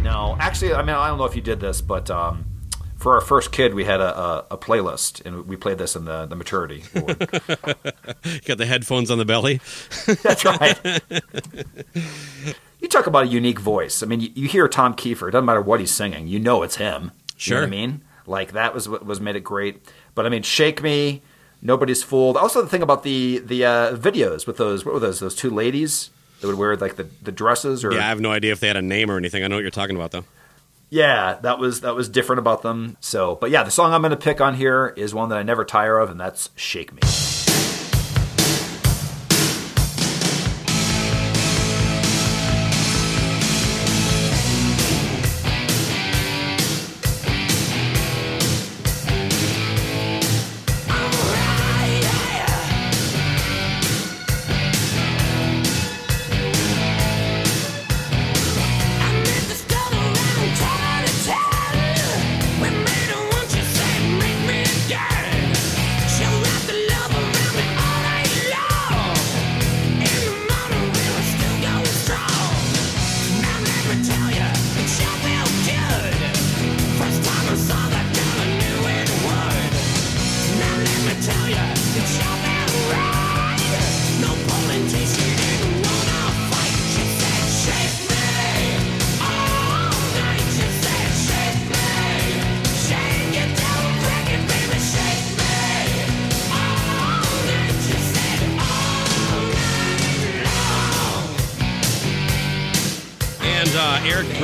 [0.03, 2.43] no, actually, I mean, I don't know if you did this, but um,
[2.97, 6.05] for our first kid, we had a, a, a playlist, and we played this in
[6.05, 6.83] the the maturity.
[8.45, 9.59] Got the headphones on the belly.
[10.23, 10.77] That's right.
[12.79, 14.01] you talk about a unique voice.
[14.03, 15.27] I mean, you, you hear Tom Kiefer.
[15.27, 16.27] It doesn't matter what he's singing.
[16.27, 17.03] You know it's him.
[17.03, 17.59] You know Sure.
[17.61, 18.01] what I mean?
[18.25, 19.81] Like that was what was made it great.
[20.15, 21.21] But I mean, Shake Me,
[21.61, 22.35] Nobody's Fooled.
[22.37, 25.49] Also, the thing about the the uh, videos with those what were those those two
[25.49, 26.09] ladies
[26.41, 28.67] that would wear like the, the dresses or Yeah, I have no idea if they
[28.67, 29.43] had a name or anything.
[29.43, 30.25] I know what you're talking about, though.
[30.89, 32.97] Yeah, that was that was different about them.
[33.01, 35.43] So, but yeah, the song I'm going to pick on here is one that I
[35.43, 37.01] never tire of, and that's "Shake Me."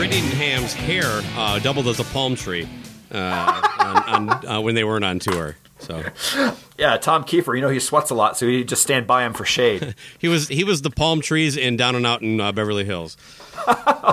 [0.03, 2.67] Brittingham's hair uh, doubled as a palm tree
[3.13, 5.55] uh, on, on, uh, when they weren't on tour.
[5.79, 6.03] So
[6.77, 7.55] Yeah, Tom Keifer.
[7.55, 9.95] You know he sweats a lot, so you just stand by him for shade.
[10.19, 13.15] he was he was the palm trees in Down and Out in uh, Beverly Hills.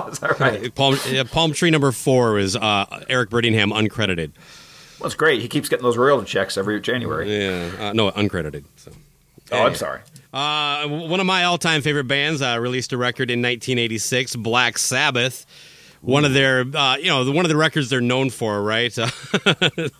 [0.09, 0.73] Is that right?
[0.73, 4.31] Palm, uh, palm tree number four is uh, Eric Brittingham uncredited.
[4.97, 5.41] Well, it's great.
[5.41, 7.37] He keeps getting those royalty checks every January.
[7.37, 8.63] Yeah, uh, no, uncredited.
[8.77, 8.93] So.
[9.51, 9.99] Oh, I'm sorry.
[10.31, 15.45] Uh, one of my all-time favorite bands uh, released a record in 1986, Black Sabbath.
[16.01, 18.91] One of their, uh, you know, one of the records they're known for, right?
[18.93, 19.93] the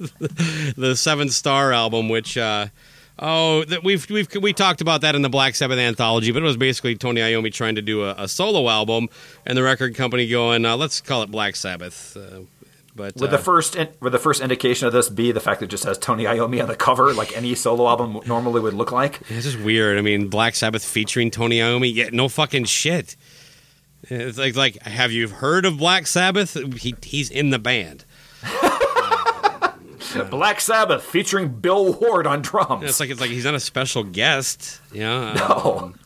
[0.97, 2.67] Seventh Star album, which, uh,
[3.19, 6.45] oh, that we've we've we talked about that in the Black Sabbath anthology, but it
[6.45, 9.09] was basically Tony Iommi trying to do a, a solo album,
[9.45, 12.17] and the record company going, uh, let's call it Black Sabbath.
[12.17, 12.41] Uh,
[12.95, 15.59] but Would uh, the first in, would the first indication of this be the fact
[15.59, 18.73] that it just has Tony Iommi on the cover, like any solo album normally would
[18.73, 19.19] look like?
[19.27, 19.97] This is weird.
[19.97, 21.93] I mean, Black Sabbath featuring Tony Iommi.
[21.93, 23.15] Yeah, no fucking shit.
[24.13, 26.57] It's like, like, have you heard of Black Sabbath?
[26.81, 28.03] He he's in the band.
[30.29, 32.83] Black Sabbath featuring Bill Ward on drums.
[32.83, 34.81] It's like it's like he's not a special guest.
[34.91, 35.33] Yeah.
[35.35, 35.77] No.
[35.83, 35.99] Um,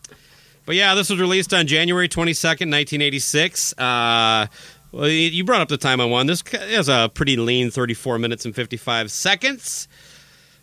[0.65, 3.73] but yeah, this was released on January twenty second, nineteen eighty six.
[3.77, 4.47] Uh,
[4.91, 6.27] well, you- brought up the time I won.
[6.27, 9.87] This is a pretty lean thirty four minutes and fifty five seconds.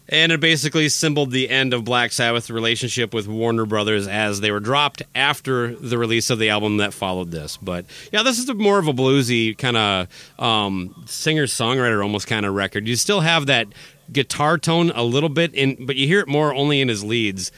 [0.09, 4.51] And it basically symboled the end of Black Sabbath's relationship with Warner Brothers as they
[4.51, 7.57] were dropped after the release of the album that followed this.
[7.57, 12.45] But yeah, this is more of a bluesy kind of um, singer songwriter almost kind
[12.45, 12.89] of record.
[12.89, 13.69] You still have that
[14.11, 17.53] guitar tone a little bit, in, but you hear it more only in his leads.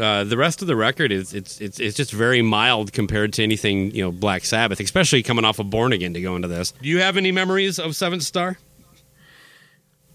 [0.00, 3.42] Uh, the rest of the record is it's it's it's just very mild compared to
[3.42, 6.72] anything you know Black Sabbath, especially coming off of Born Again to go into this.
[6.80, 8.58] Do you have any memories of Seventh Star?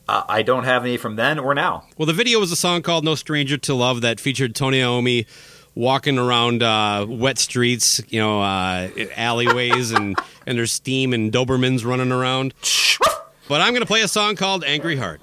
[0.08, 1.86] Uh, I don't have any from then or now.
[1.97, 5.26] Well, the video was a song called "No Stranger to Love" that featured Tony Iommi
[5.74, 11.86] walking around uh, wet streets, you know, uh, alleyways, and and there's steam and Dobermans
[11.86, 12.53] running around.
[13.47, 15.22] But I'm going to play a song called "Angry Heart."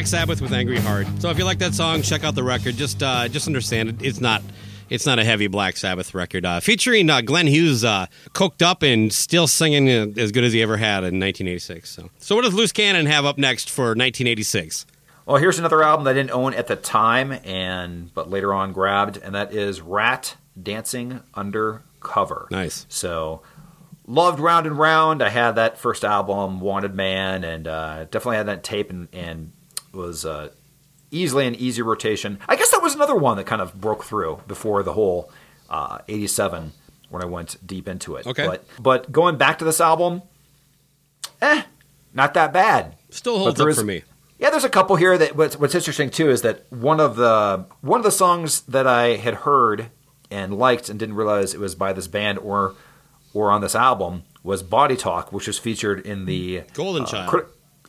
[0.00, 1.08] Black Sabbath with Angry Heart.
[1.18, 2.74] So if you like that song, check out the record.
[2.74, 4.42] Just uh, just understand it, it's not
[4.88, 6.46] it's not a heavy Black Sabbath record.
[6.46, 10.62] Uh, featuring uh, Glenn Hughes, uh, coked up and still singing as good as he
[10.62, 11.90] ever had in 1986.
[11.90, 14.86] So so what does Loose Cannon have up next for 1986?
[15.26, 18.72] Well, here's another album that I didn't own at the time, and but later on
[18.72, 22.48] grabbed, and that is Ratt Dancing Undercover.
[22.50, 22.86] Nice.
[22.88, 23.42] So
[24.06, 25.22] loved Round and Round.
[25.22, 29.52] I had that first album, Wanted Man, and uh, definitely had that tape, and, and
[29.92, 30.50] was uh,
[31.10, 32.38] easily an easy rotation.
[32.48, 35.30] I guess that was another one that kind of broke through before the whole
[35.68, 36.72] uh, '87
[37.08, 38.26] when I went deep into it.
[38.26, 38.46] Okay.
[38.46, 40.22] but but going back to this album,
[41.42, 41.62] eh,
[42.14, 42.96] not that bad.
[43.10, 44.02] Still holds up is- for me.
[44.38, 47.66] Yeah, there's a couple here that what's, what's interesting too is that one of the
[47.82, 49.90] one of the songs that I had heard
[50.30, 52.74] and liked and didn't realize it was by this band or
[53.34, 57.28] or on this album was Body Talk, which was featured in the Golden uh, Child.
[57.28, 57.42] cri-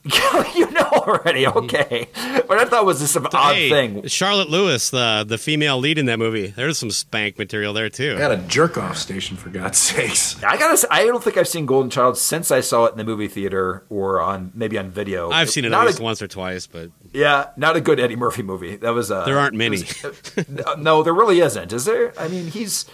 [0.55, 2.07] you know already, okay.
[2.47, 4.07] But I thought it was just an odd Hey, thing.
[4.07, 6.47] Charlotte Lewis, the the female lead in that movie.
[6.47, 8.15] There's some spank material there too.
[8.15, 10.41] I got a jerk off station for God's sakes.
[10.43, 10.77] I gotta.
[10.77, 13.27] Say, I don't think I've seen Golden Child since I saw it in the movie
[13.27, 15.29] theater or on maybe on video.
[15.29, 18.15] I've seen it Not at a- once or twice, but Yeah, not a good Eddie
[18.15, 18.77] Murphy movie.
[18.77, 19.77] That was uh, There aren't many.
[20.03, 21.71] was- no, there really isn't.
[21.71, 22.13] Is there?
[22.19, 22.85] I mean, he's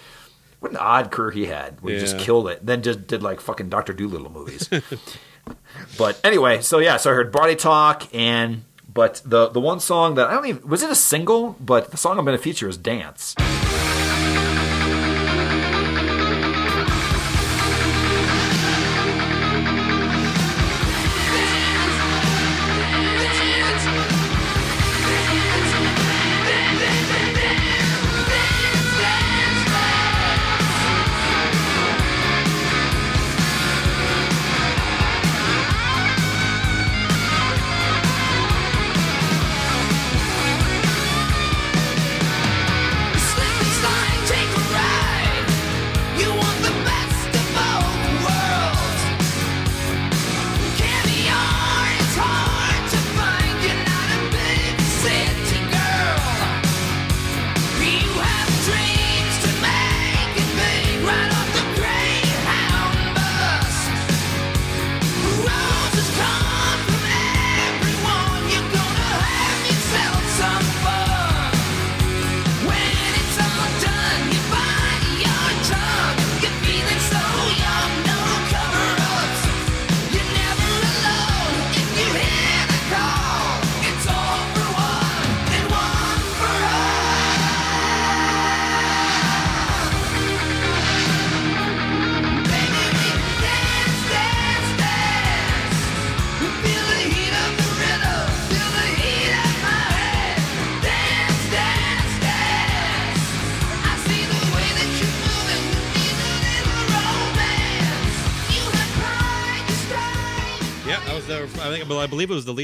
[0.59, 1.79] what an odd career he had.
[1.81, 4.69] Where he just killed it, then just did like fucking Doctor Dolittle movies.
[5.97, 10.15] but anyway, so yeah, so I heard Body Talk and but the the one song
[10.15, 12.67] that I don't even was it a single, but the song I'm going to feature
[12.67, 13.35] is Dance.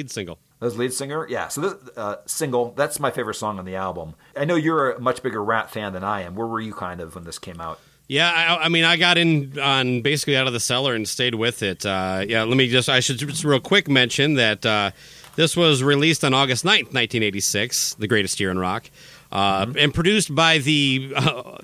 [0.04, 0.40] Lead single.
[0.60, 1.26] Was lead singer?
[1.30, 1.48] Yeah.
[1.48, 4.16] So this uh, single, that's my favorite song on the album.
[4.36, 6.36] I know you're a much bigger Ratt fan than I am.
[6.36, 7.80] Where were you kind of when this came out?
[8.10, 11.36] Yeah, I, I mean, I got in on basically out of the cellar and stayed
[11.36, 11.86] with it.
[11.86, 14.92] Uh, yeah, let me just, I should just real quick mention that uh,
[15.38, 18.90] this was released on August 9th, 1986, the greatest year in rock,
[19.32, 21.60] uh, and produced by the, uh,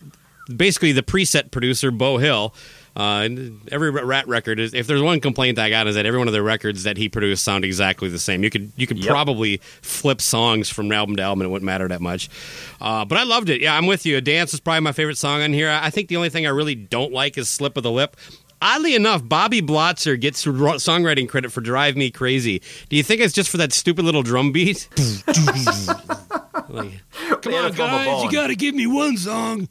[0.55, 2.55] basically the preset producer, Beau Hill.
[2.97, 4.73] Uh, and every Ratt record is.
[4.73, 7.07] If there's one complaint I got is that every one of the records that he
[7.07, 8.43] produced sound exactly the same.
[8.43, 9.07] You could you could Yep.
[9.07, 12.29] probably flip songs from album to album and it wouldn't matter that much.
[12.81, 13.61] Uh, but I loved it.
[13.61, 14.17] Yeah, I'm with you.
[14.17, 15.69] A dance is probably my favorite song on here.
[15.69, 18.17] I think the only thing I really don't like is Slip of the Lip.
[18.61, 23.33] Oddly enough, Bobby Blotzer gets songwriting credit for "Drive Me Crazy." Do you think it's
[23.33, 24.89] just for that stupid little drum beat?
[26.67, 29.69] like, come on, throw him a guys, you got to give me one song.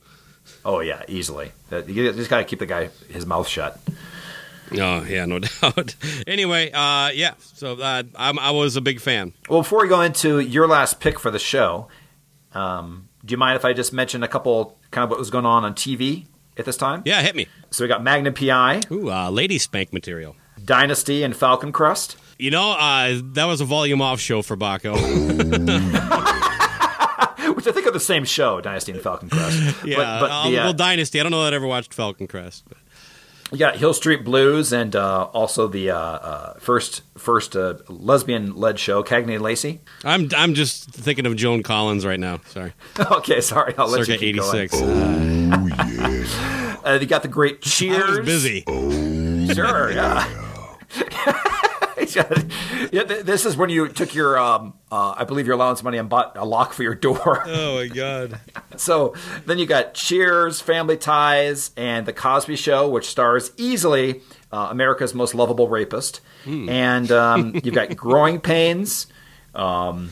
[0.64, 1.52] Oh, yeah, easily.
[1.70, 3.78] You just got to keep the guy, his mouth shut.
[4.72, 5.94] Oh yeah, no doubt.
[6.26, 7.34] anyway, uh, yeah.
[7.38, 9.32] So uh, I'm, I was a big fan.
[9.48, 11.88] Well, before we go into your last pick for the show,
[12.52, 15.46] um, do you mind if I just mention a couple kind of what was going
[15.46, 16.26] on on TV
[16.56, 17.02] at this time?
[17.04, 17.46] Yeah, hit me.
[17.70, 18.82] So we got Magnum PI.
[18.90, 20.36] Ooh, uh, lady spank material.
[20.64, 22.16] Dynasty and Falcon Crest.
[22.38, 24.94] You know, uh, that was a volume off show for Baco.
[27.58, 29.58] Which I think are the same show, Dynasty and Falcon Crest.
[29.84, 31.18] yeah, But, but the, uh, well, Dynasty.
[31.18, 32.62] I don't know that I ever watched Falcon Crest.
[32.68, 32.78] But.
[33.50, 38.54] You got Hill Street Blues and uh, also the uh, uh, first first uh, lesbian
[38.54, 39.80] led show, Cagney and Lacey.
[40.04, 42.38] I'm I'm just thinking of Joan Collins right now.
[42.46, 42.74] Sorry.
[43.10, 43.74] okay, sorry.
[43.76, 44.56] I'll let Circa you keep going.
[44.56, 46.34] 86.
[46.84, 48.02] Uh, you got the great Cheers.
[48.04, 48.62] I was busy.
[49.52, 50.26] Sure, yeah.
[50.96, 51.42] yeah,
[52.90, 56.08] th- this is when you took your, um, uh, I believe, your allowance money and
[56.08, 57.44] bought a lock for your door.
[57.48, 58.40] Oh my god.
[58.76, 59.14] so
[59.46, 64.22] then you got Cheers, Family Ties, and The Cosby Show, which stars easily
[64.52, 66.20] uh, America's most lovable rapist.
[66.44, 66.68] Hmm.
[66.68, 69.06] And um, you've got Growing Pains.
[69.54, 70.10] Um,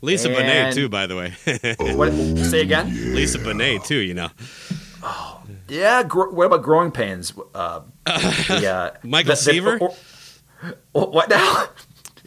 [0.00, 1.34] Lisa Bonet too, by the way.
[1.96, 2.12] What?
[2.46, 3.14] Say again.
[3.14, 3.96] Lisa Bonet too.
[3.98, 4.28] You know.
[5.68, 6.02] Yeah.
[6.02, 7.32] Gr- what about Growing Pains?
[7.54, 9.78] Uh, the, uh, Michael the- the- Seaver?
[9.78, 9.94] or- or-
[10.92, 11.66] what now?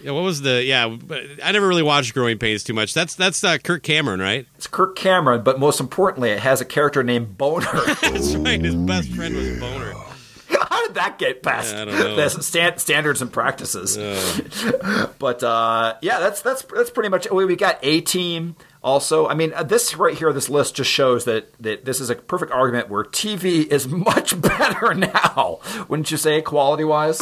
[0.03, 0.64] Yeah, what was the?
[0.64, 0.98] Yeah,
[1.44, 2.94] I never really watched Growing Pains too much.
[2.94, 4.48] That's that's uh, Kirk Cameron, right?
[4.56, 7.68] It's Kirk Cameron, but most importantly, it has a character named Boner.
[8.02, 8.62] That's right.
[8.62, 9.94] His best friend was Boner.
[10.49, 13.98] How did that get past I the stan- standards and practices?
[15.20, 17.30] but uh, yeah, that's that's that's pretty much.
[17.32, 18.56] We, we got a team.
[18.84, 22.10] Also, I mean, uh, this right here, this list just shows that that this is
[22.10, 25.60] a perfect argument where TV is much better now.
[25.88, 27.22] Wouldn't you say, quality wise?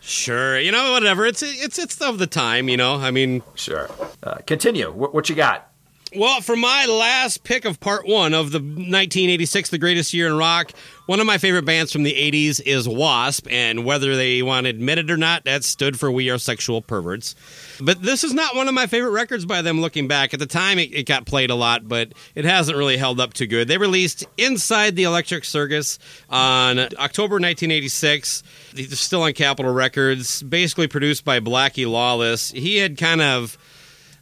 [0.00, 0.58] Sure.
[0.58, 1.26] You know, whatever.
[1.26, 2.68] It's it's it's of the time.
[2.68, 2.96] You know.
[2.96, 3.90] I mean, sure.
[4.22, 4.90] Uh, continue.
[4.90, 5.67] What, what you got?
[6.16, 10.38] Well, for my last pick of part one of the 1986, the greatest year in
[10.38, 10.72] rock,
[11.04, 14.70] one of my favorite bands from the 80s is Wasp, and whether they want to
[14.70, 17.34] admit it or not, that stood for We Are Sexual Perverts.
[17.80, 20.32] But this is not one of my favorite records by them looking back.
[20.32, 23.34] At the time, it, it got played a lot, but it hasn't really held up
[23.34, 23.68] too good.
[23.68, 25.98] They released Inside the Electric Circus
[26.30, 28.42] on October 1986.
[28.76, 32.50] It's still on Capitol Records, basically produced by Blackie Lawless.
[32.50, 33.58] He had kind of.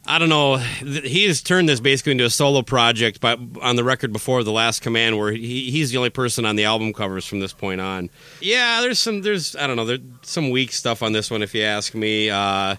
[0.07, 0.55] I don't know.
[0.57, 4.51] He has turned this basically into a solo project, but on the record before the
[4.53, 7.81] Last Command, where he, he's the only person on the album covers from this point
[7.81, 8.09] on.
[8.39, 9.21] Yeah, there's some.
[9.21, 9.85] There's I don't know.
[9.85, 12.29] There's some weak stuff on this one, if you ask me.
[12.29, 12.75] Uh,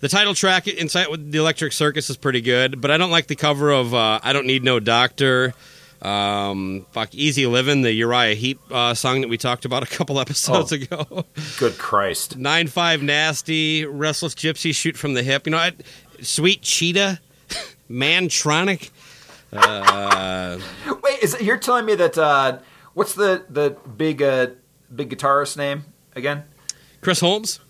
[0.00, 3.28] the title track inside with the Electric Circus is pretty good, but I don't like
[3.28, 5.54] the cover of uh, "I Don't Need No Doctor."
[6.02, 10.20] Um, fuck, "Easy Living," the Uriah Heep uh, song that we talked about a couple
[10.20, 10.76] episodes Oh.
[10.76, 11.24] ago.
[11.58, 12.36] Good Christ.
[12.36, 15.46] Nine Five Nasty, Restless Gypsy, Shoot from the Hip.
[15.46, 15.72] You know, I,
[16.24, 17.20] Sweet Cheetah,
[17.90, 18.90] Mantronic.
[19.52, 20.58] Uh,
[21.02, 22.58] Wait, is it, you're telling me that uh,
[22.94, 24.48] what's the the big uh,
[24.94, 25.84] big guitarist name
[26.16, 26.44] again?
[27.00, 27.60] Chris Holmes.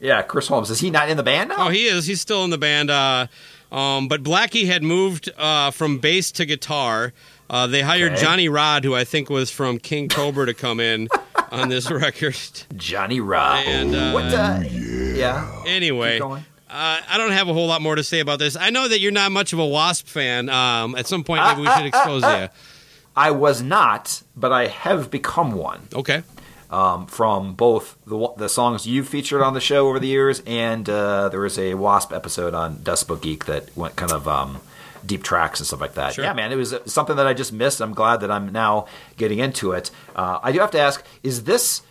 [0.00, 0.70] Yeah, Chris Holmes.
[0.70, 1.66] Is he not in the band now?
[1.66, 2.06] Oh, he is.
[2.06, 2.90] He's still in the band.
[2.90, 3.26] Uh,
[3.72, 7.12] um, but Blackie had moved uh, from bass to guitar.
[7.48, 8.22] Uh, they hired Okay.
[8.22, 11.08] Johnny Rod, who I think was from King Cobra, to come in
[11.50, 12.36] on this record.
[12.76, 13.64] Johnny Rod.
[13.66, 14.24] And uh, what?
[14.26, 15.62] Uh, yeah.
[15.66, 16.28] Anyway, Keep
[16.74, 17.00] uh.
[17.08, 18.56] I don't have a whole lot more to say about this.
[18.56, 20.48] I know that you're not much of a Wasp fan.
[20.48, 22.48] Um, at some point, maybe we should expose you.
[23.16, 25.88] I was not, but I have become one.
[25.94, 26.22] Okay.
[26.70, 30.88] Um, from both the the songs you've featured on the show over the years, and
[30.88, 34.60] uh, there was a Wasp episode on Decibel Geek that went kind of um,
[35.06, 36.14] deep tracks and stuff like that.
[36.14, 36.24] Sure.
[36.24, 37.80] Yeah, man, it was something that I just missed.
[37.80, 38.86] I'm glad that I'm now
[39.16, 39.92] getting into it.
[40.16, 41.88] Uh, I do have to ask: Is this th-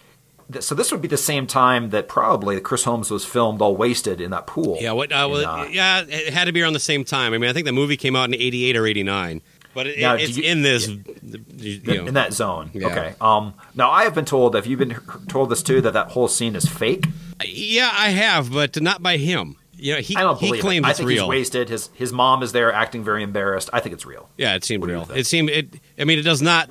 [0.62, 0.76] so?
[0.76, 4.32] This would be the same time that probably Chris Holmes was filmed all wasted in
[4.32, 4.78] that pool.
[4.82, 5.12] Yeah, what?
[5.12, 7.34] Uh, well, uh, yeah, it had to be around the same time.
[7.34, 9.42] I mean, I think the movie came out in '88 or '89.
[9.76, 10.88] But it, Now, it's you- in this.
[10.88, 12.06] you know.
[12.06, 12.70] in that zone.
[12.74, 12.88] Yeah.
[12.88, 13.16] Okay.
[13.20, 13.54] Um.
[13.76, 14.54] Now I have been told.
[14.56, 14.96] Have you been
[15.28, 15.82] told this too?
[15.82, 17.08] That that whole scene is fake.
[17.44, 19.56] Yeah, I have, but not by him.
[19.76, 20.88] You know, he I don't he believe claims it.
[20.88, 21.24] I it's think real.
[21.24, 21.70] he's wasted.
[21.70, 23.70] His his mom is there acting very embarrassed.
[23.74, 24.30] I think it's real.
[24.38, 25.10] Yeah, it seemed real.
[25.14, 25.74] It seemed it.
[25.98, 26.70] I mean, it does not.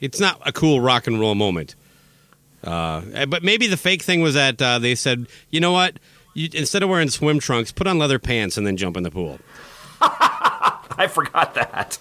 [0.00, 1.74] It's not a cool rock and roll moment.
[2.64, 5.98] Uh, but maybe the fake thing was that uh, they said, you know what?
[6.34, 9.10] You, instead of wearing swim trunks, put on leather pants and then jump in the
[9.10, 9.38] pool.
[10.96, 11.98] I forgot that.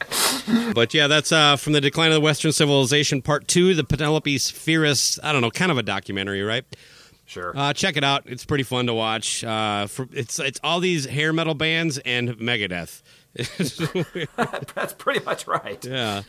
[0.73, 4.35] But yeah, that's uh, from the Decline of the Western Civilization, Part Two, the Penelope
[4.38, 5.19] Spheeris.
[5.23, 6.65] I don't know, kind of a documentary, right?
[7.26, 7.53] Sure.
[7.56, 8.23] Uh, check it out.
[8.26, 9.44] It's pretty fun to watch.
[9.44, 13.02] Uh, for, it's it's all these hair metal bands and Megadeth.
[14.76, 15.84] That's pretty much right.
[15.84, 16.22] Yeah.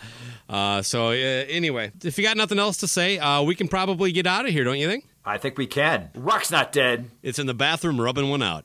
[0.48, 4.12] Uh, so uh, anyway, if you got nothing else to say, uh, we can probably
[4.12, 5.06] get out of here, don't you think?
[5.24, 6.10] I think we can.
[6.14, 7.10] Rock's not dead.
[7.22, 8.64] It's in the bathroom rubbing one out.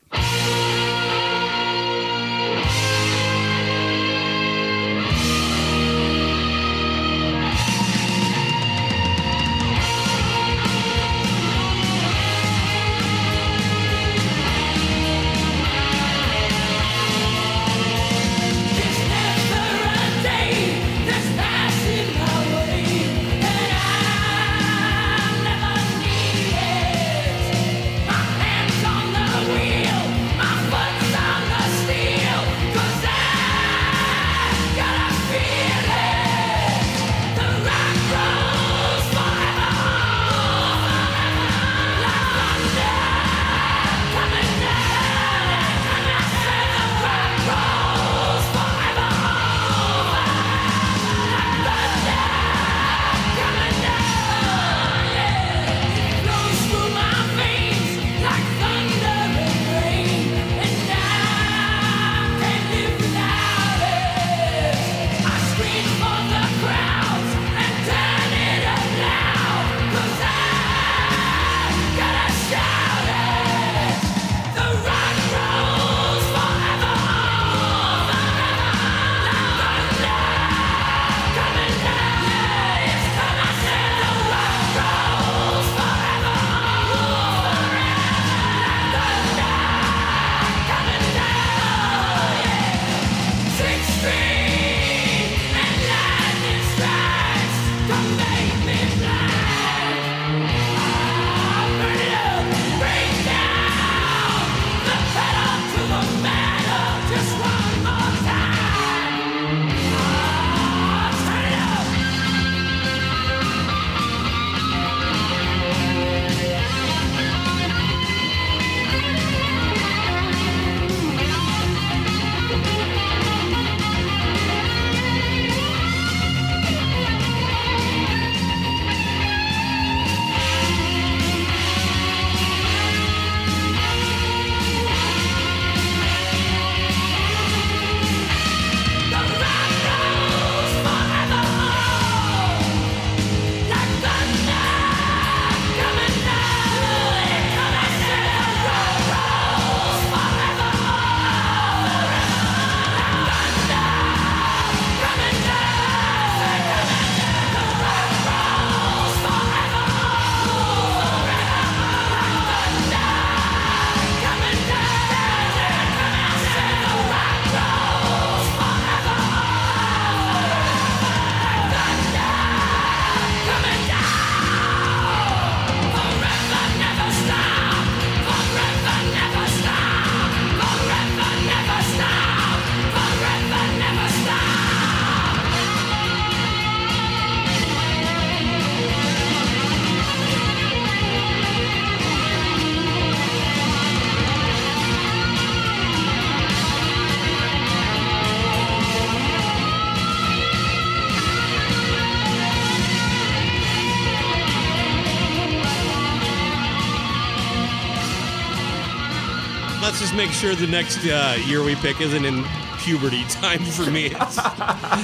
[209.99, 212.45] Let's just make sure the next uh, year we pick isn't in
[212.77, 214.05] puberty time for me.
[214.05, 214.37] It's,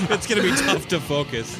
[0.10, 1.60] it's going to be tough to focus.